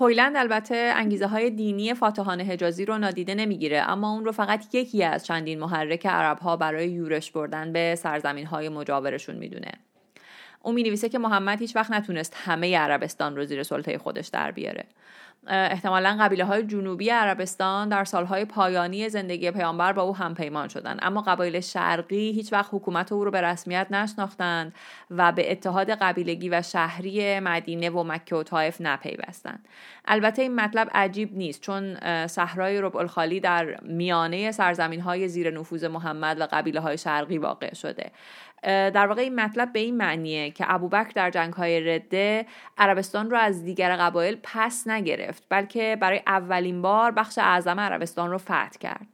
هویلند 0.00 0.36
البته 0.36 0.92
انگیزه 0.96 1.26
های 1.26 1.50
دینی 1.50 1.94
فاتحان 1.94 2.40
حجازی 2.40 2.84
رو 2.84 2.98
نادیده 2.98 3.34
نمی‌گیره 3.34 3.90
اما 3.90 4.12
اون 4.12 4.24
رو 4.24 4.32
فقط 4.32 4.74
یکی 4.74 5.04
از 5.04 5.26
چندین 5.26 5.60
محرک 5.60 6.06
عرب 6.06 6.38
ها 6.38 6.56
برای 6.56 6.90
یورش 6.90 7.30
بردن 7.30 7.72
به 7.72 7.94
سرزمین 7.94 8.46
های 8.46 8.68
مجاورشون 8.68 9.36
می‌دونه. 9.36 9.72
او 10.66 10.72
می 10.72 10.82
نویسه 10.82 11.08
که 11.08 11.18
محمد 11.18 11.60
هیچ 11.60 11.76
وقت 11.76 11.90
نتونست 11.90 12.36
همه 12.44 12.78
عربستان 12.78 13.36
رو 13.36 13.44
زیر 13.44 13.62
سلطه 13.62 13.98
خودش 13.98 14.28
در 14.28 14.50
بیاره. 14.50 14.84
احتمالا 15.46 16.16
قبیله 16.20 16.44
های 16.44 16.62
جنوبی 16.62 17.10
عربستان 17.10 17.88
در 17.88 18.04
سالهای 18.04 18.44
پایانی 18.44 19.08
زندگی 19.08 19.50
پیامبر 19.50 19.92
با 19.92 20.02
او 20.02 20.16
هم 20.16 20.34
پیمان 20.34 20.68
شدند. 20.68 20.98
اما 21.02 21.20
قبایل 21.20 21.60
شرقی 21.60 22.32
هیچ 22.32 22.52
وقت 22.52 22.68
حکومت 22.72 23.12
او 23.12 23.24
رو 23.24 23.30
به 23.30 23.40
رسمیت 23.40 23.86
نشناختند 23.90 24.74
و 25.10 25.32
به 25.32 25.52
اتحاد 25.52 25.90
قبیلگی 25.90 26.48
و 26.48 26.62
شهری 26.62 27.40
مدینه 27.40 27.90
و 27.90 28.02
مکه 28.02 28.36
و 28.36 28.42
طائف 28.42 28.80
نپیوستند. 28.80 29.68
البته 30.04 30.42
این 30.42 30.54
مطلب 30.54 30.90
عجیب 30.94 31.36
نیست 31.36 31.60
چون 31.60 31.96
صحرای 32.26 32.80
ربع 32.80 32.98
الخالی 32.98 33.40
در 33.40 33.80
میانه 33.82 34.52
سرزمین 34.52 35.00
های 35.00 35.28
زیر 35.28 35.50
نفوذ 35.50 35.84
محمد 35.84 36.40
و 36.40 36.48
قبیله 36.52 36.80
های 36.80 36.98
شرقی 36.98 37.38
واقع 37.38 37.74
شده. 37.74 38.10
در 38.66 39.06
واقع 39.06 39.22
این 39.22 39.34
مطلب 39.40 39.72
به 39.72 39.78
این 39.78 39.96
معنیه 39.96 40.50
که 40.50 40.64
ابوبکر 40.68 41.10
در 41.14 41.30
جنگ 41.30 41.52
های 41.52 41.80
رده 41.80 42.46
عربستان 42.78 43.30
رو 43.30 43.36
از 43.36 43.64
دیگر 43.64 43.96
قبایل 43.96 44.38
پس 44.42 44.88
نگرفت 44.88 45.42
بلکه 45.48 45.96
برای 46.00 46.22
اولین 46.26 46.82
بار 46.82 47.10
بخش 47.10 47.38
اعظم 47.38 47.80
عربستان 47.80 48.30
رو 48.30 48.38
فتح 48.38 48.68
کرد. 48.80 49.06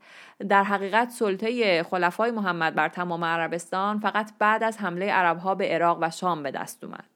در 0.48 0.64
حقیقت 0.64 1.10
سلطه 1.10 1.82
خلفای 1.82 2.30
محمد 2.30 2.74
بر 2.74 2.88
تمام 2.88 3.24
عربستان 3.24 3.98
فقط 3.98 4.30
بعد 4.38 4.62
از 4.62 4.78
حمله 4.78 5.12
عربها 5.12 5.54
به 5.54 5.68
عراق 5.68 5.98
و 6.00 6.10
شام 6.10 6.42
به 6.42 6.50
دست 6.50 6.84
اومد. 6.84 7.11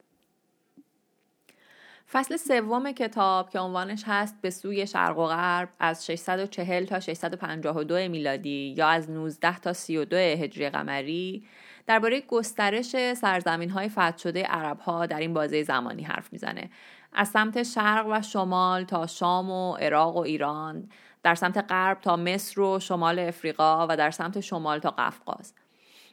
فصل 2.16 2.37
سوم 2.37 2.92
کتاب 2.92 3.50
که 3.50 3.58
عنوانش 3.58 4.02
هست 4.06 4.37
به 4.40 4.50
سوی 4.50 4.87
شرق 4.87 5.18
و 5.18 5.26
غرب 5.26 5.68
از 5.78 6.06
640 6.06 6.85
تا 6.85 7.00
652 7.00 8.08
میلادی 8.08 8.75
یا 8.76 8.88
از 8.88 9.11
19 9.11 9.58
تا 9.58 9.73
32 9.73 10.16
هجری 10.16 10.70
قمری 10.70 11.46
درباره 11.87 12.20
گسترش 12.20 13.14
سرزمین 13.14 13.70
های 13.70 13.88
فتح 13.88 14.18
شده 14.18 14.42
عرب 14.42 14.78
ها 14.78 15.06
در 15.06 15.18
این 15.18 15.35
بازه 15.35 15.62
زمانی 15.62 16.02
حرف 16.02 16.32
می‌زنه. 16.32 16.70
از 17.12 17.28
سمت 17.28 17.62
شرق 17.62 18.06
و 18.11 18.23
شمال 18.23 18.85
تا 18.85 19.06
شام 19.06 19.50
و 19.50 19.75
عراق 19.75 20.16
و 20.16 20.20
ایران 20.20 20.88
در 21.23 21.35
سمت 21.35 21.64
غرب 21.68 22.00
تا 22.00 22.16
مصر 22.16 22.61
و 22.61 22.80
شمال 22.80 23.18
افریقا 23.18 23.87
و 23.90 23.96
در 23.96 24.11
سمت 24.11 24.40
شمال 24.40 24.78
تا 24.78 24.90
قفقاز. 24.90 25.54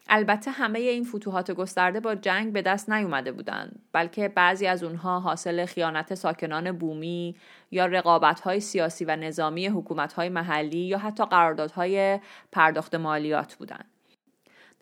البته 0.08 0.52
همه 0.52 0.80
این 0.80 1.04
فتوحات 1.04 1.52
گسترده 1.52 2.00
با 2.00 2.16
جنگ 2.16 2.54
به 2.54 2.62
دست 2.62 2.90
نیومده 2.90 3.32
بودند 3.32 3.80
بلکه 3.92 4.28
بعضی 4.28 4.68
از 4.68 4.84
اونها 4.84 5.20
حاصل 5.20 5.66
خیانت 5.66 6.16
ساکنان 6.16 6.72
بومی 6.72 7.36
یا 7.72 7.86
رقابت‌های 7.86 8.60
سیاسی 8.60 9.06
و 9.06 9.16
نظامی 9.16 9.68
حکومت‌های 9.68 10.30
محلی 10.30 10.78
یا 10.78 10.98
حتی 10.98 11.26
قراردادهای 11.26 12.20
پرداخت 12.52 12.96
مالیات 12.96 13.56
بودند 13.56 13.86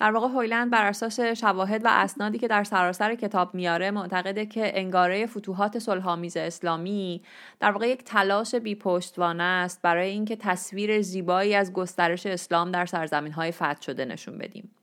در 0.01 0.11
واقع 0.11 0.27
هویلند 0.27 0.71
بر 0.71 0.85
اساس 0.85 1.19
شواهد 1.19 1.85
و 1.85 1.87
اسنادی 1.91 2.37
که 2.37 2.47
در 2.47 2.63
سراسر 2.63 3.15
کتاب 3.15 3.55
میاره 3.55 3.91
معتقده 3.91 4.45
که 4.45 4.79
انگاره 4.79 5.25
فتوحات 5.25 5.79
صلحآمیز 5.79 6.37
اسلامی 6.37 7.21
در 7.59 7.71
واقع 7.71 7.87
یک 7.87 8.03
تلاش 8.03 8.55
بی 8.55 8.75
پشتوانه 8.75 9.43
است 9.43 9.81
برای 9.81 10.09
اینکه 10.09 10.35
تصویر 10.35 11.01
زیبایی 11.01 11.55
از 11.55 11.73
گسترش 11.73 12.25
اسلام 12.25 12.71
در 12.71 12.85
سرزمین 12.85 13.31
های 13.31 13.51
فتح 13.51 13.81
شده 13.81 14.05
نشون 14.05 14.37
بدیم. 14.37 14.80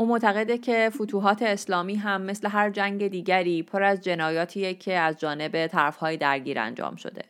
او 0.00 0.06
معتقده 0.06 0.58
که 0.58 0.90
فتوحات 0.94 1.42
اسلامی 1.42 1.94
هم 1.94 2.22
مثل 2.22 2.48
هر 2.48 2.70
جنگ 2.70 3.08
دیگری 3.08 3.62
پر 3.62 3.82
از 3.82 4.00
جنایاتیه 4.00 4.74
که 4.74 4.98
از 4.98 5.16
جانب 5.16 5.66
طرفهای 5.66 6.16
درگیر 6.16 6.58
انجام 6.58 6.96
شده. 6.96 7.24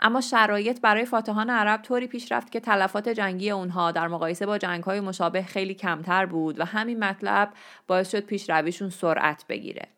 اما 0.00 0.20
شرایط 0.20 0.80
برای 0.80 1.04
فاتحان 1.04 1.50
عرب 1.50 1.82
طوری 1.82 2.06
پیش 2.06 2.32
رفت 2.32 2.52
که 2.52 2.60
تلفات 2.60 3.08
جنگی 3.08 3.50
اونها 3.50 3.92
در 3.92 4.08
مقایسه 4.08 4.46
با 4.46 4.58
جنگهای 4.58 5.00
مشابه 5.00 5.42
خیلی 5.42 5.74
کمتر 5.74 6.26
بود 6.26 6.60
و 6.60 6.64
همین 6.64 6.98
مطلب 6.98 7.52
باعث 7.86 8.10
شد 8.10 8.20
پیشرویشون 8.20 8.90
سرعت 8.90 9.44
بگیره 9.48 9.88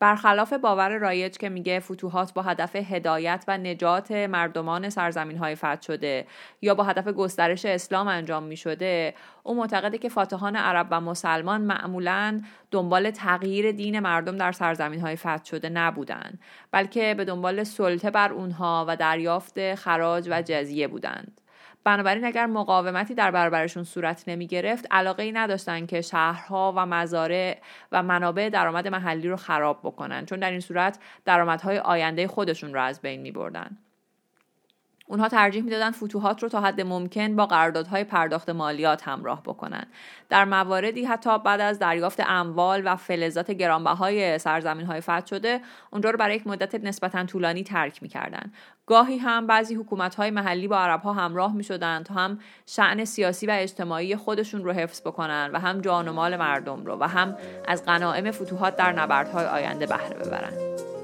برخلاف 0.00 0.52
باور 0.52 0.98
رایج 0.98 1.36
که 1.36 1.48
میگه 1.48 1.80
فتوحات 1.80 2.34
با 2.34 2.42
هدف 2.42 2.76
هدایت 2.76 3.44
و 3.48 3.58
نجات 3.58 4.10
مردمان 4.10 4.90
سرزمین 4.90 5.36
های 5.36 5.54
فتح 5.54 5.82
شده 5.82 6.26
یا 6.62 6.74
با 6.74 6.84
هدف 6.84 7.08
گسترش 7.08 7.64
اسلام 7.64 8.08
انجام 8.08 8.42
می 8.42 8.56
شده 8.56 9.14
او 9.42 9.54
معتقده 9.54 9.98
که 9.98 10.08
فاتحان 10.08 10.56
عرب 10.56 10.86
و 10.90 11.00
مسلمان 11.00 11.60
معمولا 11.60 12.42
دنبال 12.70 13.10
تغییر 13.10 13.72
دین 13.72 14.00
مردم 14.00 14.36
در 14.36 14.52
سرزمین 14.52 15.00
های 15.00 15.16
فتح 15.16 15.44
شده 15.44 15.68
نبودند 15.68 16.40
بلکه 16.70 17.14
به 17.14 17.24
دنبال 17.24 17.64
سلطه 17.64 18.10
بر 18.10 18.32
اونها 18.32 18.84
و 18.88 18.96
دریافت 18.96 19.74
خراج 19.74 20.28
و 20.30 20.42
جزیه 20.42 20.88
بودند. 20.88 21.40
بنابراین 21.84 22.24
اگر 22.24 22.46
مقاومتی 22.46 23.14
در 23.14 23.30
برابرشون 23.30 23.84
صورت 23.84 24.24
نمی 24.26 24.46
گرفت 24.46 24.86
علاقه 24.90 25.22
ای 25.22 25.32
نداشتن 25.32 25.86
که 25.86 26.00
شهرها 26.00 26.72
و 26.76 26.86
مزارع 26.86 27.58
و 27.92 28.02
منابع 28.02 28.48
درآمد 28.48 28.88
محلی 28.88 29.28
رو 29.28 29.36
خراب 29.36 29.80
بکنن 29.82 30.26
چون 30.26 30.38
در 30.38 30.50
این 30.50 30.60
صورت 30.60 30.98
درآمدهای 31.24 31.78
آینده 31.78 32.28
خودشون 32.28 32.74
رو 32.74 32.80
از 32.80 33.00
بین 33.00 33.20
می 33.20 33.32
بردن. 33.32 33.78
اونها 35.08 35.28
ترجیح 35.28 35.62
می‌دادن 35.62 35.90
فتوحات 35.90 36.42
رو 36.42 36.48
تا 36.48 36.60
حد 36.60 36.80
ممکن 36.80 37.36
با 37.36 37.46
قراردادهای 37.46 38.04
پرداخت 38.04 38.50
مالیات 38.50 39.08
همراه 39.08 39.42
بکنن. 39.42 39.86
در 40.28 40.44
مواردی 40.44 41.04
حتی 41.04 41.38
بعد 41.38 41.60
از 41.60 41.78
دریافت 41.78 42.20
اموال 42.26 42.82
و 42.84 42.96
فلزات 42.96 43.50
گرانبهای 43.50 44.38
سرزمین 44.38 44.86
های 44.86 45.00
فتح 45.00 45.26
شده 45.26 45.60
اونجا 45.90 46.10
رو 46.10 46.18
برای 46.18 46.36
یک 46.36 46.46
مدت 46.46 46.74
نسبتا 46.74 47.24
طولانی 47.24 47.64
ترک 47.64 48.02
می‌کردن. 48.02 48.52
گاهی 48.86 49.18
هم 49.18 49.46
بعضی 49.46 49.74
حکومت 49.74 50.14
های 50.14 50.30
محلی 50.30 50.68
با 50.68 50.78
عرب 50.78 51.02
ها 51.02 51.12
همراه 51.12 51.54
می 51.54 51.64
شدن 51.64 52.02
تا 52.02 52.14
هم 52.14 52.38
شعن 52.66 53.04
سیاسی 53.04 53.46
و 53.46 53.50
اجتماعی 53.50 54.16
خودشون 54.16 54.64
رو 54.64 54.72
حفظ 54.72 55.00
بکنن 55.00 55.50
و 55.52 55.58
هم 55.58 55.80
جان 55.80 56.08
و 56.08 56.12
مال 56.12 56.36
مردم 56.36 56.84
رو 56.84 56.96
و 57.00 57.04
هم 57.04 57.36
از 57.68 57.84
غنایم 57.84 58.30
فتوحات 58.30 58.76
در 58.76 58.92
نبردهای 58.92 59.46
آینده 59.46 59.86
بهره 59.86 60.14
ببرن. 60.14 60.97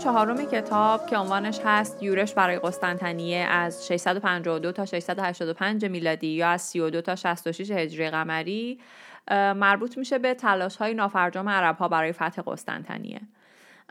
چهارم 0.00 0.44
کتاب 0.46 1.06
که 1.06 1.16
عنوانش 1.16 1.60
هست 1.64 2.02
یورش 2.02 2.34
برای 2.34 2.58
قسطنطنیه 2.58 3.38
از 3.38 3.86
652 3.86 4.72
تا 4.72 4.86
685 4.86 5.84
میلادی 5.84 6.26
یا 6.26 6.48
از 6.48 6.62
32 6.62 7.00
تا 7.00 7.16
66 7.16 7.70
هجری 7.70 8.10
قمری 8.10 8.78
مربوط 9.30 9.98
میشه 9.98 10.18
به 10.18 10.34
تلاش 10.34 10.76
های 10.76 10.94
نافرجام 10.94 11.48
عرب 11.48 11.76
ها 11.76 11.88
برای 11.88 12.12
فتح 12.12 12.42
قسطنطنیه. 12.46 13.20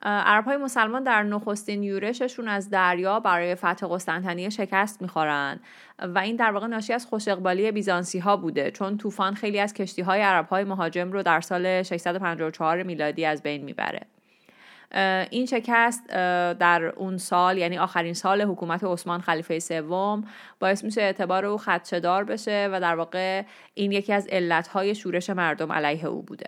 عرب 0.04 0.46
های 0.46 0.58
مسلمان 0.58 1.04
در 1.04 1.24
نخستین 1.24 1.84
یورششون 1.84 2.48
از 2.48 2.70
دریا 2.70 3.20
برای 3.20 3.56
فتح 3.56 3.88
قسطنطنیه 3.88 4.50
شکست 4.50 5.02
می‌خورن 5.02 5.60
و 6.00 6.20
این 6.20 6.36
در 6.36 6.52
واقع 6.52 6.68
ناشی 6.68 6.94
از 6.94 7.06
خوش 7.06 7.28
اقبالی 7.28 7.72
بیزانسی 7.72 8.20
ها 8.20 8.38
بوده 8.38 8.72
چون 8.72 8.98
طوفان 8.98 9.34
خیلی 9.34 9.60
از 9.60 9.74
کشتی 9.74 10.02
های 10.02 10.22
عرب 10.22 10.48
های 10.48 10.64
مهاجم 10.64 11.12
رو 11.12 11.24
در 11.24 11.42
سال 11.42 11.84
654 11.84 12.84
میلادی 12.84 13.26
از 13.26 13.44
بین 13.44 13.64
می‌بره. 13.64 14.19
این 15.30 15.46
شکست 15.46 16.08
در 16.60 16.86
اون 16.86 17.18
سال 17.18 17.58
یعنی 17.58 17.78
آخرین 17.78 18.14
سال 18.14 18.42
حکومت 18.42 18.84
عثمان 18.84 19.22
خلیفه 19.22 19.60
سوم 19.60 20.24
باعث 20.60 20.84
میشه 20.84 21.02
اعتبار 21.02 21.46
او 21.46 21.58
خدشدار 21.58 22.24
بشه 22.24 22.70
و 22.72 22.80
در 22.80 22.96
واقع 22.96 23.44
این 23.74 23.92
یکی 23.92 24.14
از 24.14 24.28
علتهای 24.28 24.96
شورش 24.96 25.30
مردم 25.30 25.72
علیه 25.72 26.06
او 26.06 26.22
بوده. 26.22 26.48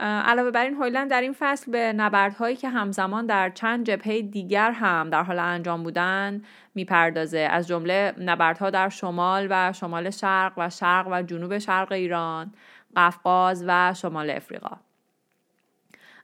علاوه 0.00 0.50
بر 0.50 0.64
این 0.64 0.74
هویلند 0.74 1.10
در 1.10 1.20
این 1.20 1.34
فصل 1.38 1.72
به 1.72 1.92
نبردهایی 1.92 2.56
که 2.56 2.68
همزمان 2.68 3.26
در 3.26 3.50
چند 3.50 3.86
جبهه 3.86 4.22
دیگر 4.22 4.70
هم 4.70 5.10
در 5.10 5.22
حال 5.22 5.38
انجام 5.38 5.82
بودن 5.82 6.42
می‌پردازه. 6.74 7.38
از 7.38 7.68
جمله 7.68 8.14
نبردها 8.18 8.70
در 8.70 8.88
شمال 8.88 9.46
و 9.50 9.72
شمال 9.72 10.10
شرق 10.10 10.52
و 10.56 10.70
شرق 10.70 11.08
و 11.10 11.22
جنوب 11.22 11.58
شرق 11.58 11.92
ایران 11.92 12.52
قفقاز 12.96 13.64
و 13.66 13.94
شمال 13.94 14.30
افریقا. 14.30 14.76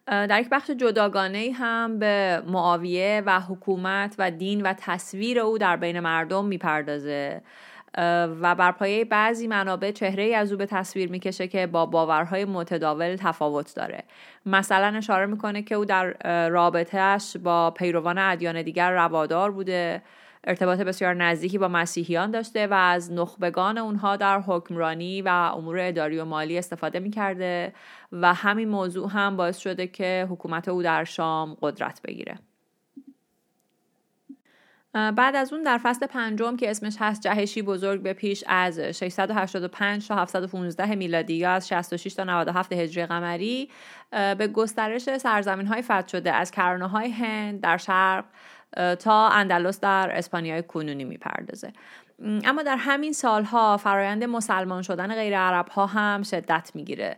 در 0.06 0.40
یک 0.40 0.48
بخش 0.50 0.70
جداگانه 0.70 1.52
هم 1.54 1.98
به 1.98 2.42
معاویه 2.46 3.22
و 3.26 3.40
حکومت 3.40 4.14
و 4.18 4.30
دین 4.30 4.62
و 4.62 4.74
تصویر 4.78 5.38
او 5.40 5.58
در 5.58 5.76
بین 5.76 6.00
مردم 6.00 6.44
می‌پردازه. 6.44 7.42
و 8.40 8.54
بر 8.54 8.72
پایه 8.72 9.04
بعضی 9.04 9.46
منابع 9.46 9.90
چهره 9.90 10.36
از 10.36 10.52
او 10.52 10.58
به 10.58 10.66
تصویر 10.66 11.10
می‌کشه 11.10 11.48
که 11.48 11.66
با 11.66 11.86
باورهای 11.86 12.44
متداول 12.44 13.16
تفاوت 13.16 13.74
داره. 13.74 14.04
مثلا 14.46 14.96
اشاره 14.96 15.26
می‌کنه 15.26 15.62
که 15.62 15.74
او 15.74 15.84
در 15.84 16.14
رابطهش 16.48 17.36
با 17.36 17.70
پیروان 17.70 18.18
ادیان 18.18 18.62
دیگر 18.62 18.90
روادار 18.92 19.50
بوده. 19.50 20.02
ارتباط 20.46 20.80
بسیار 20.80 21.14
نزدیکی 21.14 21.58
با 21.58 21.68
مسیحیان 21.68 22.30
داشته 22.30 22.66
و 22.66 22.74
از 22.74 23.12
نخبگان 23.12 23.78
اونها 23.78 24.16
در 24.16 24.40
حکمرانی 24.40 25.22
و 25.22 25.28
امور 25.28 25.78
اداری 25.78 26.18
و 26.18 26.24
مالی 26.24 26.58
استفاده 26.58 26.98
می‌کرده 26.98 27.72
و 28.12 28.34
همین 28.34 28.68
موضوع 28.68 29.10
هم 29.10 29.36
باعث 29.36 29.58
شده 29.58 29.86
که 29.86 30.26
حکومت 30.30 30.68
او 30.68 30.82
در 30.82 31.04
شام 31.04 31.56
قدرت 31.62 32.00
بگیره. 32.04 32.38
بعد 34.94 35.36
از 35.36 35.52
اون 35.52 35.62
در 35.62 35.80
فصل 35.82 36.06
پنجم 36.06 36.56
که 36.56 36.70
اسمش 36.70 36.96
هست 37.00 37.20
جهشی 37.20 37.62
بزرگ 37.62 38.02
به 38.02 38.12
پیش 38.12 38.44
از 38.46 38.78
685 38.78 40.08
تا 40.08 40.16
715 40.16 40.94
میلادی 40.94 41.34
یا 41.34 41.50
از 41.50 41.68
66 41.68 42.14
تا 42.14 42.24
97 42.24 42.72
هجری 42.72 43.06
قمری 43.06 43.70
به 44.10 44.48
گسترش 44.54 45.16
سرزمین 45.16 45.66
های 45.66 45.82
فتح 45.82 46.08
شده 46.08 46.32
از 46.32 46.50
کرانه 46.50 46.88
های 46.88 47.10
هند 47.10 47.60
در 47.60 47.76
شرق 47.76 48.24
تا 49.00 49.28
اندلس 49.28 49.80
در 49.80 50.10
اسپانیای 50.14 50.62
کنونی 50.62 51.04
می‌پردازه. 51.04 51.72
اما 52.22 52.62
در 52.62 52.76
همین 52.76 53.12
سالها 53.12 53.76
فرایند 53.76 54.24
مسلمان 54.24 54.82
شدن 54.82 55.14
غیر 55.14 55.38
عرب 55.38 55.68
ها 55.68 55.86
هم 55.86 56.22
شدت 56.22 56.70
می‌گیره. 56.74 57.16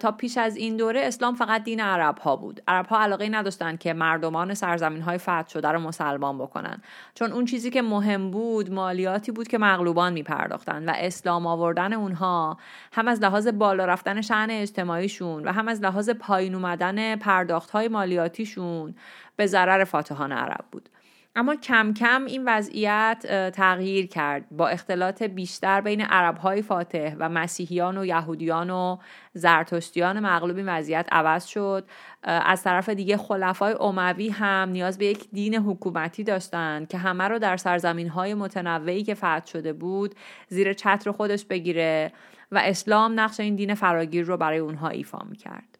تا 0.00 0.12
پیش 0.12 0.38
از 0.38 0.56
این 0.56 0.76
دوره 0.76 1.00
اسلام 1.00 1.34
فقط 1.34 1.64
دین 1.64 1.80
عرب 1.80 2.18
ها 2.18 2.36
بود. 2.36 2.62
عرب 2.68 2.86
ها 2.86 3.00
علاقه 3.00 3.28
نداشتند 3.28 3.78
که 3.78 3.92
مردمان 3.92 4.54
سرزمین 4.54 5.02
های 5.02 5.18
فتح 5.18 5.48
شده 5.48 5.68
رو 5.68 5.78
مسلمان 5.78 6.38
بکنن. 6.38 6.82
چون 7.14 7.32
اون 7.32 7.44
چیزی 7.44 7.70
که 7.70 7.82
مهم 7.82 8.30
بود 8.30 8.72
مالیاتی 8.72 9.32
بود 9.32 9.48
که 9.48 9.58
مغلوبان 9.58 10.12
می 10.12 10.22
پرداختن 10.22 10.88
و 10.88 10.92
اسلام 10.96 11.46
آوردن 11.46 11.92
اونها 11.92 12.58
هم 12.92 13.08
از 13.08 13.22
لحاظ 13.22 13.48
بالا 13.48 13.84
رفتن 13.84 14.20
شعن 14.20 14.50
اجتماعیشون 14.50 15.44
و 15.44 15.52
هم 15.52 15.68
از 15.68 15.80
لحاظ 15.80 16.10
پایین 16.10 16.54
اومدن 16.54 17.16
پرداخت 17.16 17.70
های 17.70 17.88
مالیاتیشون 17.88 18.94
به 19.36 19.46
ضرر 19.46 19.84
فاتحان 19.84 20.32
عرب 20.32 20.64
بود. 20.72 20.88
اما 21.36 21.56
کم 21.56 21.94
کم 21.94 22.24
این 22.24 22.42
وضعیت 22.46 23.50
تغییر 23.54 24.06
کرد. 24.06 24.44
با 24.50 24.68
اختلاط 24.68 25.22
بیشتر 25.22 25.80
بین 25.80 26.00
عرب 26.00 26.36
های 26.36 26.62
فاتح 26.62 27.14
و 27.18 27.28
مسیحیان 27.28 27.98
و 27.98 28.04
یهودیان 28.04 28.70
و 28.70 28.96
زرتشتیان 29.32 30.20
مغلوب 30.20 30.56
این 30.56 30.68
وضعیت 30.68 31.06
عوض 31.12 31.44
شد. 31.44 31.84
از 32.22 32.62
طرف 32.62 32.88
دیگه 32.88 33.16
خلفای 33.16 33.74
اموی 33.80 34.28
هم 34.28 34.68
نیاز 34.68 34.98
به 34.98 35.06
یک 35.06 35.30
دین 35.32 35.54
حکومتی 35.54 36.24
داشتند 36.24 36.88
که 36.88 36.98
همه 36.98 37.24
رو 37.24 37.38
در 37.38 37.56
سرزمین 37.56 38.08
های 38.08 38.34
متنوعی 38.34 39.02
که 39.02 39.14
فتح 39.14 39.46
شده 39.46 39.72
بود 39.72 40.14
زیر 40.48 40.72
چتر 40.72 41.10
خودش 41.10 41.44
بگیره 41.44 42.12
و 42.52 42.58
اسلام 42.64 43.20
نقش 43.20 43.40
این 43.40 43.56
دین 43.56 43.74
فراگیر 43.74 44.24
رو 44.24 44.36
برای 44.36 44.58
اونها 44.58 44.88
ایفا 44.88 45.18
می‌کرد. 45.30 45.73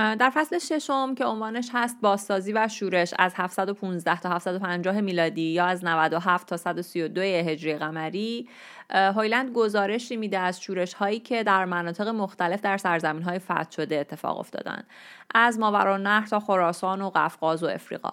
در 0.00 0.30
فصل 0.34 0.58
ششم 0.58 1.14
که 1.14 1.24
عنوانش 1.24 1.70
هست 1.72 1.96
بازسازی 2.02 2.52
و 2.52 2.68
شورش 2.68 3.14
از 3.18 3.32
715 3.36 4.20
تا 4.20 4.28
750 4.28 5.00
میلادی 5.00 5.42
یا 5.42 5.66
از 5.66 5.84
97 5.84 6.48
تا 6.48 6.56
132 6.56 7.20
هجری 7.20 7.76
قمری 7.76 8.48
هایلند 8.90 9.52
گزارشی 9.52 10.16
میده 10.16 10.38
از 10.38 10.62
شورش 10.62 10.94
هایی 10.94 11.20
که 11.20 11.42
در 11.42 11.64
مناطق 11.64 12.08
مختلف 12.08 12.60
در 12.60 12.76
سرزمین 12.76 13.22
های 13.22 13.38
فتح 13.38 13.70
شده 13.70 13.96
اتفاق 13.96 14.38
افتادن 14.38 14.82
از 15.34 15.58
ماورالنهر 15.58 16.26
تا 16.26 16.40
خراسان 16.40 17.02
و 17.02 17.10
قفقاز 17.14 17.62
و 17.62 17.66
افریقا. 17.66 18.12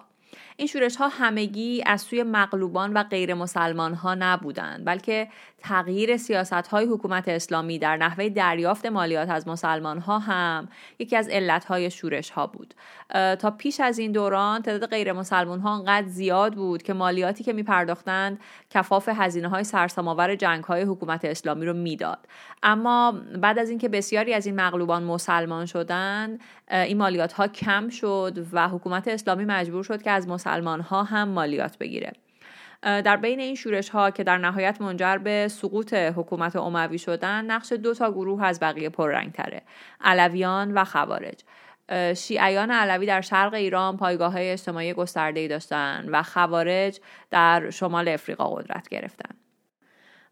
این 0.60 0.66
شورش 0.66 0.96
ها 0.96 1.08
همگی 1.08 1.82
از 1.86 2.00
سوی 2.00 2.22
مغلوبان 2.22 2.92
و 2.92 3.02
غیر 3.02 3.34
مسلمان 3.34 3.94
ها 3.94 4.14
نبودند 4.14 4.84
بلکه 4.84 5.28
تغییر 5.58 6.16
سیاست 6.16 6.52
های 6.52 6.86
حکومت 6.86 7.28
اسلامی 7.28 7.78
در 7.78 7.96
نحوه 7.96 8.28
دریافت 8.28 8.86
مالیات 8.86 9.30
از 9.30 9.48
مسلمان 9.48 9.98
ها 9.98 10.18
هم 10.18 10.68
یکی 10.98 11.16
از 11.16 11.28
علت 11.28 11.64
های 11.64 11.90
شورش 11.90 12.30
ها 12.30 12.46
بود 12.46 12.74
تا 13.38 13.50
پیش 13.50 13.80
از 13.80 13.98
این 13.98 14.12
دوران 14.12 14.62
تعداد 14.62 14.90
غیر 14.90 15.12
مسلمان 15.12 15.60
ها 15.60 15.74
انقدر 15.74 16.08
زیاد 16.08 16.54
بود 16.54 16.82
که 16.82 16.92
مالیاتی 16.92 17.44
که 17.44 17.52
می 17.52 17.62
پرداختند 17.62 18.40
کفاف 18.70 19.08
هزینه 19.12 19.48
های 19.48 19.64
سرسام‌آور 19.64 20.34
جنگ 20.34 20.64
های 20.64 20.82
حکومت 20.82 21.24
اسلامی 21.24 21.66
رو 21.66 21.72
می‌داد. 21.74 22.18
اما 22.62 23.14
بعد 23.40 23.58
از 23.58 23.70
اینکه 23.70 23.88
بسیاری 23.88 24.34
از 24.34 24.46
این 24.46 24.60
مغلوبان 24.60 25.02
مسلمان 25.02 25.66
شدند 25.66 26.40
این 26.70 26.98
مالیات 26.98 27.32
ها 27.32 27.48
کم 27.48 27.88
شد 27.88 28.46
و 28.52 28.68
حکومت 28.68 29.08
اسلامی 29.08 29.44
مجبور 29.44 29.84
شد 29.84 30.02
که 30.02 30.10
از 30.10 30.28
مسلمان 30.28 30.47
ها 30.82 31.02
هم 31.02 31.28
مالیات 31.28 31.78
بگیره 31.78 32.12
در 32.82 33.16
بین 33.16 33.40
این 33.40 33.54
شورش 33.54 33.88
ها 33.88 34.10
که 34.10 34.24
در 34.24 34.38
نهایت 34.38 34.80
منجر 34.80 35.18
به 35.18 35.48
سقوط 35.48 35.94
حکومت 35.94 36.56
اموی 36.56 36.98
شدن 36.98 37.44
نقش 37.44 37.72
دو 37.72 37.94
تا 37.94 38.12
گروه 38.12 38.44
از 38.44 38.60
بقیه 38.60 38.88
پررنگ 38.88 39.32
تره 39.32 39.62
علویان 40.00 40.74
و 40.74 40.84
خوارج 40.84 41.44
شیعیان 42.14 42.70
علوی 42.70 43.06
در 43.06 43.20
شرق 43.20 43.54
ایران 43.54 43.96
پایگاه 43.96 44.32
های 44.32 44.50
اجتماعی 44.50 44.92
گسترده 44.92 45.48
داشتند 45.48 46.08
و 46.12 46.22
خوارج 46.22 47.00
در 47.30 47.70
شمال 47.70 48.08
افریقا 48.08 48.48
قدرت 48.48 48.88
گرفتند. 48.88 49.38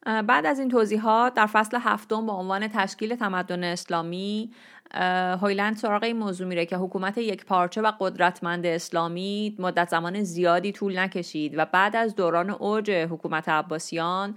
بعد 0.07 0.47
از 0.47 0.59
این 0.59 0.69
توضیحات 0.69 1.35
در 1.35 1.47
فصل 1.47 1.79
هفتم 1.81 2.27
با 2.27 2.33
عنوان 2.33 2.69
تشکیل 2.69 3.17
تمدن 3.17 3.65
اسلامی 3.65 4.51
هویلند 4.95 5.77
سراغ 5.77 6.03
این 6.03 6.17
موضوع 6.17 6.47
میره 6.47 6.67
که 6.67 6.77
حکومت 6.77 7.19
یک 7.19 7.45
پارچه 7.45 7.83
و 7.83 7.93
قدرتمند 8.01 8.67
اسلامی 8.67 9.57
مدت 9.59 9.89
زمان 9.89 10.23
زیادی 10.23 10.73
طول 10.73 10.99
نکشید 10.99 11.59
و 11.59 11.65
بعد 11.65 11.97
از 11.97 12.15
دوران 12.15 12.51
اوج 12.51 12.91
حکومت 12.91 13.49
عباسیان 13.49 14.35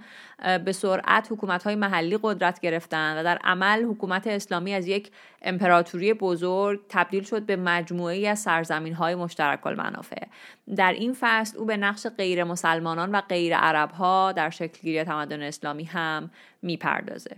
به 0.64 0.72
سرعت 0.72 1.28
حکومت 1.32 1.62
های 1.62 1.74
محلی 1.74 2.18
قدرت 2.22 2.60
گرفتند 2.60 3.18
و 3.18 3.24
در 3.24 3.38
عمل 3.44 3.84
حکومت 3.84 4.26
اسلامی 4.26 4.74
از 4.74 4.86
یک 4.86 5.10
امپراتوری 5.42 6.14
بزرگ 6.14 6.80
تبدیل 6.88 7.22
شد 7.22 7.42
به 7.42 7.56
مجموعه 7.56 8.28
از 8.28 8.38
سرزمین 8.38 8.94
های 8.94 9.14
مشترک 9.14 9.66
المنافع. 9.66 10.26
در 10.76 10.92
این 10.92 11.16
فصل 11.20 11.58
او 11.58 11.64
به 11.64 11.76
نقش 11.76 12.06
غیر 12.06 12.44
مسلمانان 12.44 13.12
و 13.12 13.20
غیر 13.20 13.56
عرب 13.56 13.90
ها 13.90 14.32
در 14.32 14.50
شکلگیری 14.50 15.04
تمدن 15.04 15.42
اسلامی 15.42 15.84
هم 15.84 16.30
می‌پردازه. 16.62 17.36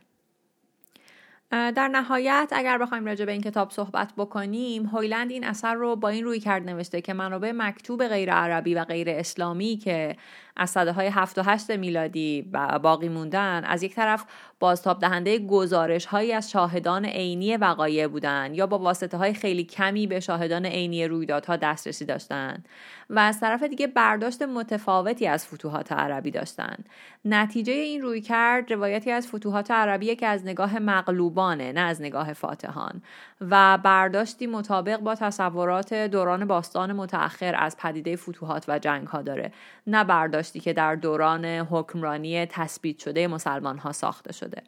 در 1.52 1.88
نهایت 1.88 2.48
اگر 2.52 2.78
بخوایم 2.78 3.06
راجع 3.06 3.24
به 3.24 3.32
این 3.32 3.40
کتاب 3.40 3.70
صحبت 3.70 4.12
بکنیم 4.16 4.86
هویلند 4.86 5.30
این 5.30 5.44
اثر 5.44 5.74
رو 5.74 5.96
با 5.96 6.08
این 6.08 6.24
روی 6.24 6.40
کرد 6.40 6.70
نوشته 6.70 7.00
که 7.00 7.12
منابع 7.12 7.52
مکتوب 7.54 8.08
غیر 8.08 8.32
عربی 8.32 8.74
و 8.74 8.84
غیر 8.84 9.10
اسلامی 9.10 9.76
که 9.76 10.16
از 10.56 10.70
صده 10.70 10.92
های 10.92 11.06
7 11.06 11.38
و 11.38 11.42
8 11.42 11.70
میلادی 11.70 12.42
باقی 12.82 13.08
موندن 13.08 13.64
از 13.64 13.82
یک 13.82 13.94
طرف 13.94 14.24
بازتاب 14.60 15.00
دهنده 15.00 15.38
گزارش 15.38 16.06
هایی 16.06 16.32
از 16.32 16.50
شاهدان 16.50 17.04
عینی 17.04 17.56
وقایع 17.56 18.06
بودند 18.06 18.54
یا 18.54 18.66
با 18.66 18.78
واسطه 18.78 19.16
های 19.16 19.34
خیلی 19.34 19.64
کمی 19.64 20.06
به 20.06 20.20
شاهدان 20.20 20.66
عینی 20.66 21.08
رویدادها 21.08 21.56
دسترسی 21.56 22.04
داشتند 22.04 22.68
و 23.10 23.18
از 23.18 23.40
طرف 23.40 23.62
دیگه 23.62 23.86
برداشت 23.86 24.42
متفاوتی 24.42 25.26
از 25.26 25.46
فتوحات 25.46 25.92
عربی 25.92 26.30
داشتند 26.30 26.88
نتیجه 27.24 27.72
این 27.72 28.02
روی 28.02 28.20
کرد 28.20 28.72
روایتی 28.72 29.10
از 29.10 29.28
فتوحات 29.28 29.70
عربی 29.70 30.16
که 30.16 30.26
از 30.26 30.44
نگاه 30.44 30.78
مغلوبانه 30.78 31.72
نه 31.72 31.80
از 31.80 32.00
نگاه 32.00 32.32
فاتحان 32.32 33.02
و 33.40 33.78
برداشتی 33.78 34.46
مطابق 34.46 34.96
با 34.96 35.14
تصورات 35.14 35.94
دوران 35.94 36.44
باستان 36.44 36.92
متأخر 36.92 37.54
از 37.58 37.76
پدیده 37.76 38.16
فتوحات 38.16 38.64
و 38.68 38.78
جنگ 38.78 39.06
ها 39.06 39.22
داره 39.22 39.52
نه 39.86 40.04
برداشتی 40.42 40.60
که 40.60 40.72
در 40.72 40.94
دوران 40.94 41.44
حکمرانی 41.44 42.46
تثبیت 42.46 42.98
شده 42.98 43.28
مسلمان 43.28 43.78
ها 43.78 43.92
ساخته 43.92 44.32
شده. 44.32 44.62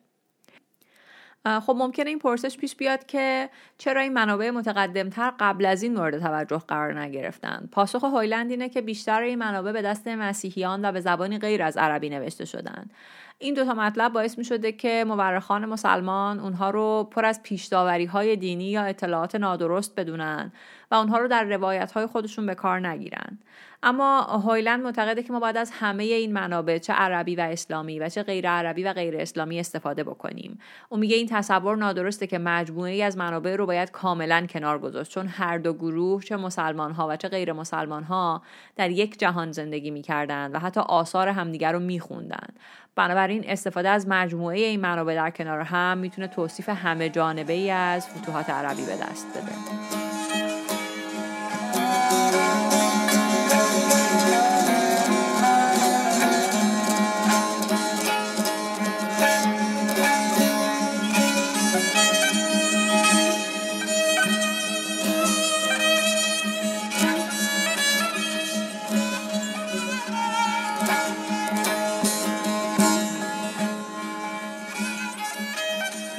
خب 1.44 1.74
ممکنه 1.78 2.08
این 2.08 2.18
پرسش 2.18 2.56
پیش 2.56 2.76
بیاد 2.76 3.06
که 3.06 3.50
چرا 3.78 4.00
این 4.00 4.12
منابع 4.12 4.50
متقدمتر 4.50 5.32
قبل 5.40 5.66
از 5.66 5.82
این 5.82 5.94
مورد 5.94 6.18
توجه 6.18 6.62
قرار 6.68 7.00
نگرفتن؟ 7.00 7.68
پاسخ 7.72 8.04
هویلند 8.04 8.50
اینه 8.50 8.68
که 8.68 8.80
بیشتر 8.80 9.22
این 9.22 9.38
منابع 9.38 9.72
به 9.72 9.82
دست 9.82 10.08
مسیحیان 10.08 10.84
و 10.84 10.92
به 10.92 11.00
زبانی 11.00 11.38
غیر 11.38 11.62
از 11.62 11.76
عربی 11.76 12.10
نوشته 12.10 12.44
شدن. 12.44 12.90
این 13.38 13.54
دوتا 13.54 13.74
مطلب 13.74 14.12
باعث 14.12 14.38
می 14.38 14.44
شده 14.44 14.72
که 14.72 15.04
مورخان 15.08 15.64
مسلمان 15.64 16.40
اونها 16.40 16.70
رو 16.70 17.08
پر 17.10 17.24
از 17.24 17.42
پیشداوری 17.42 18.04
های 18.04 18.36
دینی 18.36 18.70
یا 18.70 18.82
اطلاعات 18.82 19.34
نادرست 19.34 19.94
بدونن. 19.94 20.52
اونها 20.94 21.18
رو 21.18 21.28
در 21.28 21.44
روایت 21.44 21.92
های 21.92 22.06
خودشون 22.06 22.46
به 22.46 22.54
کار 22.54 22.86
نگیرن. 22.86 23.38
اما 23.86 24.22
هویلند 24.22 24.82
معتقده 24.82 25.22
که 25.22 25.32
ما 25.32 25.40
باید 25.40 25.56
از 25.56 25.70
همه 25.70 26.04
این 26.04 26.32
منابع 26.32 26.78
چه 26.78 26.92
عربی 26.92 27.36
و 27.36 27.40
اسلامی 27.40 27.98
و 27.98 28.08
چه 28.08 28.22
غیر 28.22 28.50
عربی 28.50 28.84
و 28.84 28.92
غیر 28.92 29.16
اسلامی 29.16 29.60
استفاده 29.60 30.04
بکنیم. 30.04 30.58
اون 30.88 31.00
میگه 31.00 31.16
این 31.16 31.28
تصور 31.30 31.76
نادرسته 31.76 32.26
که 32.26 32.38
مجموعه 32.38 32.92
ای 32.92 33.02
از 33.02 33.16
منابع 33.16 33.56
رو 33.56 33.66
باید 33.66 33.90
کاملا 33.90 34.46
کنار 34.46 34.78
گذاشت 34.78 35.10
چون 35.10 35.28
هر 35.28 35.58
دو 35.58 35.72
گروه 35.72 36.22
چه 36.22 36.36
مسلمان 36.36 36.92
ها 36.92 37.08
و 37.08 37.16
چه 37.16 37.28
غیر 37.28 37.52
مسلمان 37.52 38.02
ها 38.02 38.42
در 38.76 38.90
یک 38.90 39.18
جهان 39.18 39.52
زندگی 39.52 39.90
می‌کردند 39.90 40.54
و 40.54 40.58
حتی 40.58 40.80
آثار 40.80 41.28
همدیگر 41.28 41.72
رو 41.72 41.78
میخوندن 41.78 42.48
بنابراین 42.96 43.44
استفاده 43.46 43.88
از 43.88 44.08
مجموعه 44.08 44.58
این 44.58 44.80
منابع 44.80 45.14
در 45.14 45.30
کنار 45.30 45.60
هم 45.60 45.98
می‌تونه 45.98 46.28
توصیف 46.28 46.68
همه 46.68 47.08
جانبه 47.08 47.52
ای 47.52 47.70
از 47.70 48.08
فتوحات 48.08 48.50
عربی 48.50 48.86
به 48.86 48.96
دست 48.96 49.26
بده. 49.30 50.03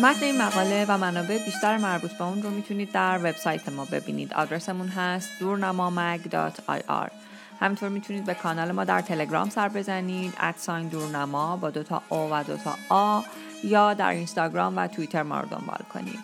متن 0.05 0.23
این 0.23 0.41
مقاله 0.41 0.85
و 0.89 0.97
منابع 0.97 1.37
بیشتر 1.45 1.77
مربوط 1.77 2.11
به 2.11 2.23
اون 2.23 2.43
رو 2.43 2.49
می‌تونید 2.49 2.91
در 2.91 3.17
وبسایت 3.17 3.69
ما 3.69 3.85
ببینید. 3.85 4.33
آدرسمون 4.33 4.87
هست 4.87 5.29
دورنمامگ.ir 5.39 7.11
همینطور 7.59 7.89
می‌تونید 7.89 8.25
به 8.25 8.33
کانال 8.33 8.71
ما 8.71 8.83
در 8.83 9.01
تلگرام 9.01 9.49
سر 9.49 9.69
بزنید 9.69 10.33
ادساین 10.39 10.87
دورنما 10.87 11.57
با 11.57 11.69
دوتا 11.69 12.01
او 12.09 12.17
و 12.17 12.43
دوتا 12.43 12.75
آ 12.89 13.21
یا 13.63 13.93
در 13.93 14.09
اینستاگرام 14.09 14.77
و 14.77 14.87
توییتر 14.87 15.23
ما 15.23 15.39
رو 15.39 15.47
دنبال 15.49 15.81
کنید. 15.93 16.19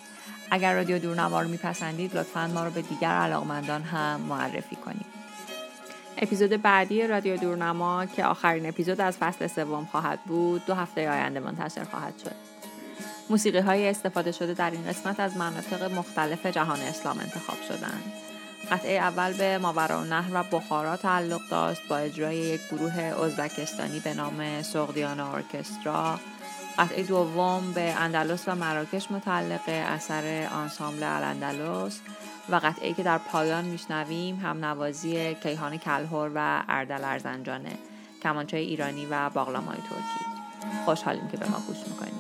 اگر 0.52 0.76
رادیو 0.76 1.00
دورنما 1.00 1.42
رو 1.42 1.48
میپسندید 1.48 2.18
لطفا 2.18 2.48
ما 2.48 2.64
رو 2.64 2.72
به 2.72 2.82
دیگر 2.82 3.12
علاقمندان 3.12 3.82
هم 3.82 4.22
معرفی 4.22 4.76
کنید. 4.76 5.06
اپیزود 6.18 6.50
بعدی 6.50 7.08
رادیو 7.08 7.38
دورنما 7.38 8.06
که 8.06 8.26
آخرین 8.26 8.66
اپیزود 8.66 9.02
از 9.02 9.18
فصل 9.18 9.48
سوم 9.48 9.86
خواهد 9.86 10.20
بود 10.26 10.66
دو 10.66 10.74
هفته 10.74 11.12
آینده 11.12 11.40
منتشر 11.40 11.84
خواهد 11.84 12.14
شد. 12.24 12.51
موسیقی 13.32 13.60
های 13.60 13.90
استفاده 13.90 14.32
شده 14.32 14.54
در 14.54 14.72
این 14.72 14.88
قسمت 14.88 15.20
از 15.20 15.38
مناطق 15.38 15.92
مختلف 15.92 16.46
جهان 16.46 16.80
اسلام 16.80 17.20
انتخاب 17.20 17.58
شدند. 17.68 18.04
قطعه 18.72 18.98
اول 18.98 19.34
به 19.34 19.58
ماورا 19.58 20.04
نهر 20.04 20.30
و 20.34 20.44
بخارا 20.44 20.98
تعلق 20.98 21.42
داشت 21.50 21.82
با 21.88 21.98
اجرای 21.98 22.38
یک 22.38 22.62
گروه 22.72 22.94
ازبکستانی 22.94 24.00
به 24.00 24.14
نام 24.14 24.62
سغدیانا 24.62 25.34
ارکسترا. 25.34 26.20
قطعه 26.78 27.04
دوم 27.04 27.72
به 27.72 27.82
اندلس 27.82 28.48
و 28.48 28.56
مراکش 28.56 29.12
متعلقه 29.12 29.72
اثر 29.72 30.48
آنسامبل 30.54 31.04
الاندلس 31.04 32.00
و 32.50 32.56
قطعه 32.56 32.94
که 32.94 33.04
در 33.04 33.18
پایان 33.18 33.66
میشنویم 33.66 34.36
هم 34.36 34.66
نوازی 34.66 35.36
کیهان 35.36 35.78
کلهور 35.78 36.32
و 36.36 36.64
اردل 36.70 37.04
ارزنجانه 37.04 37.78
کمانچه 38.24 38.58
ایرانی 38.58 39.06
و 39.06 39.30
باغلامای 39.30 39.78
ترکی. 39.78 40.26
خوشحالیم 40.86 41.28
که 41.28 41.38
به 41.38 41.50
ما 41.50 41.58
گوش 41.68 41.78
می‌کنیم 41.88 42.11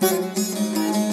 Thank 0.00 1.04
you. 1.04 1.09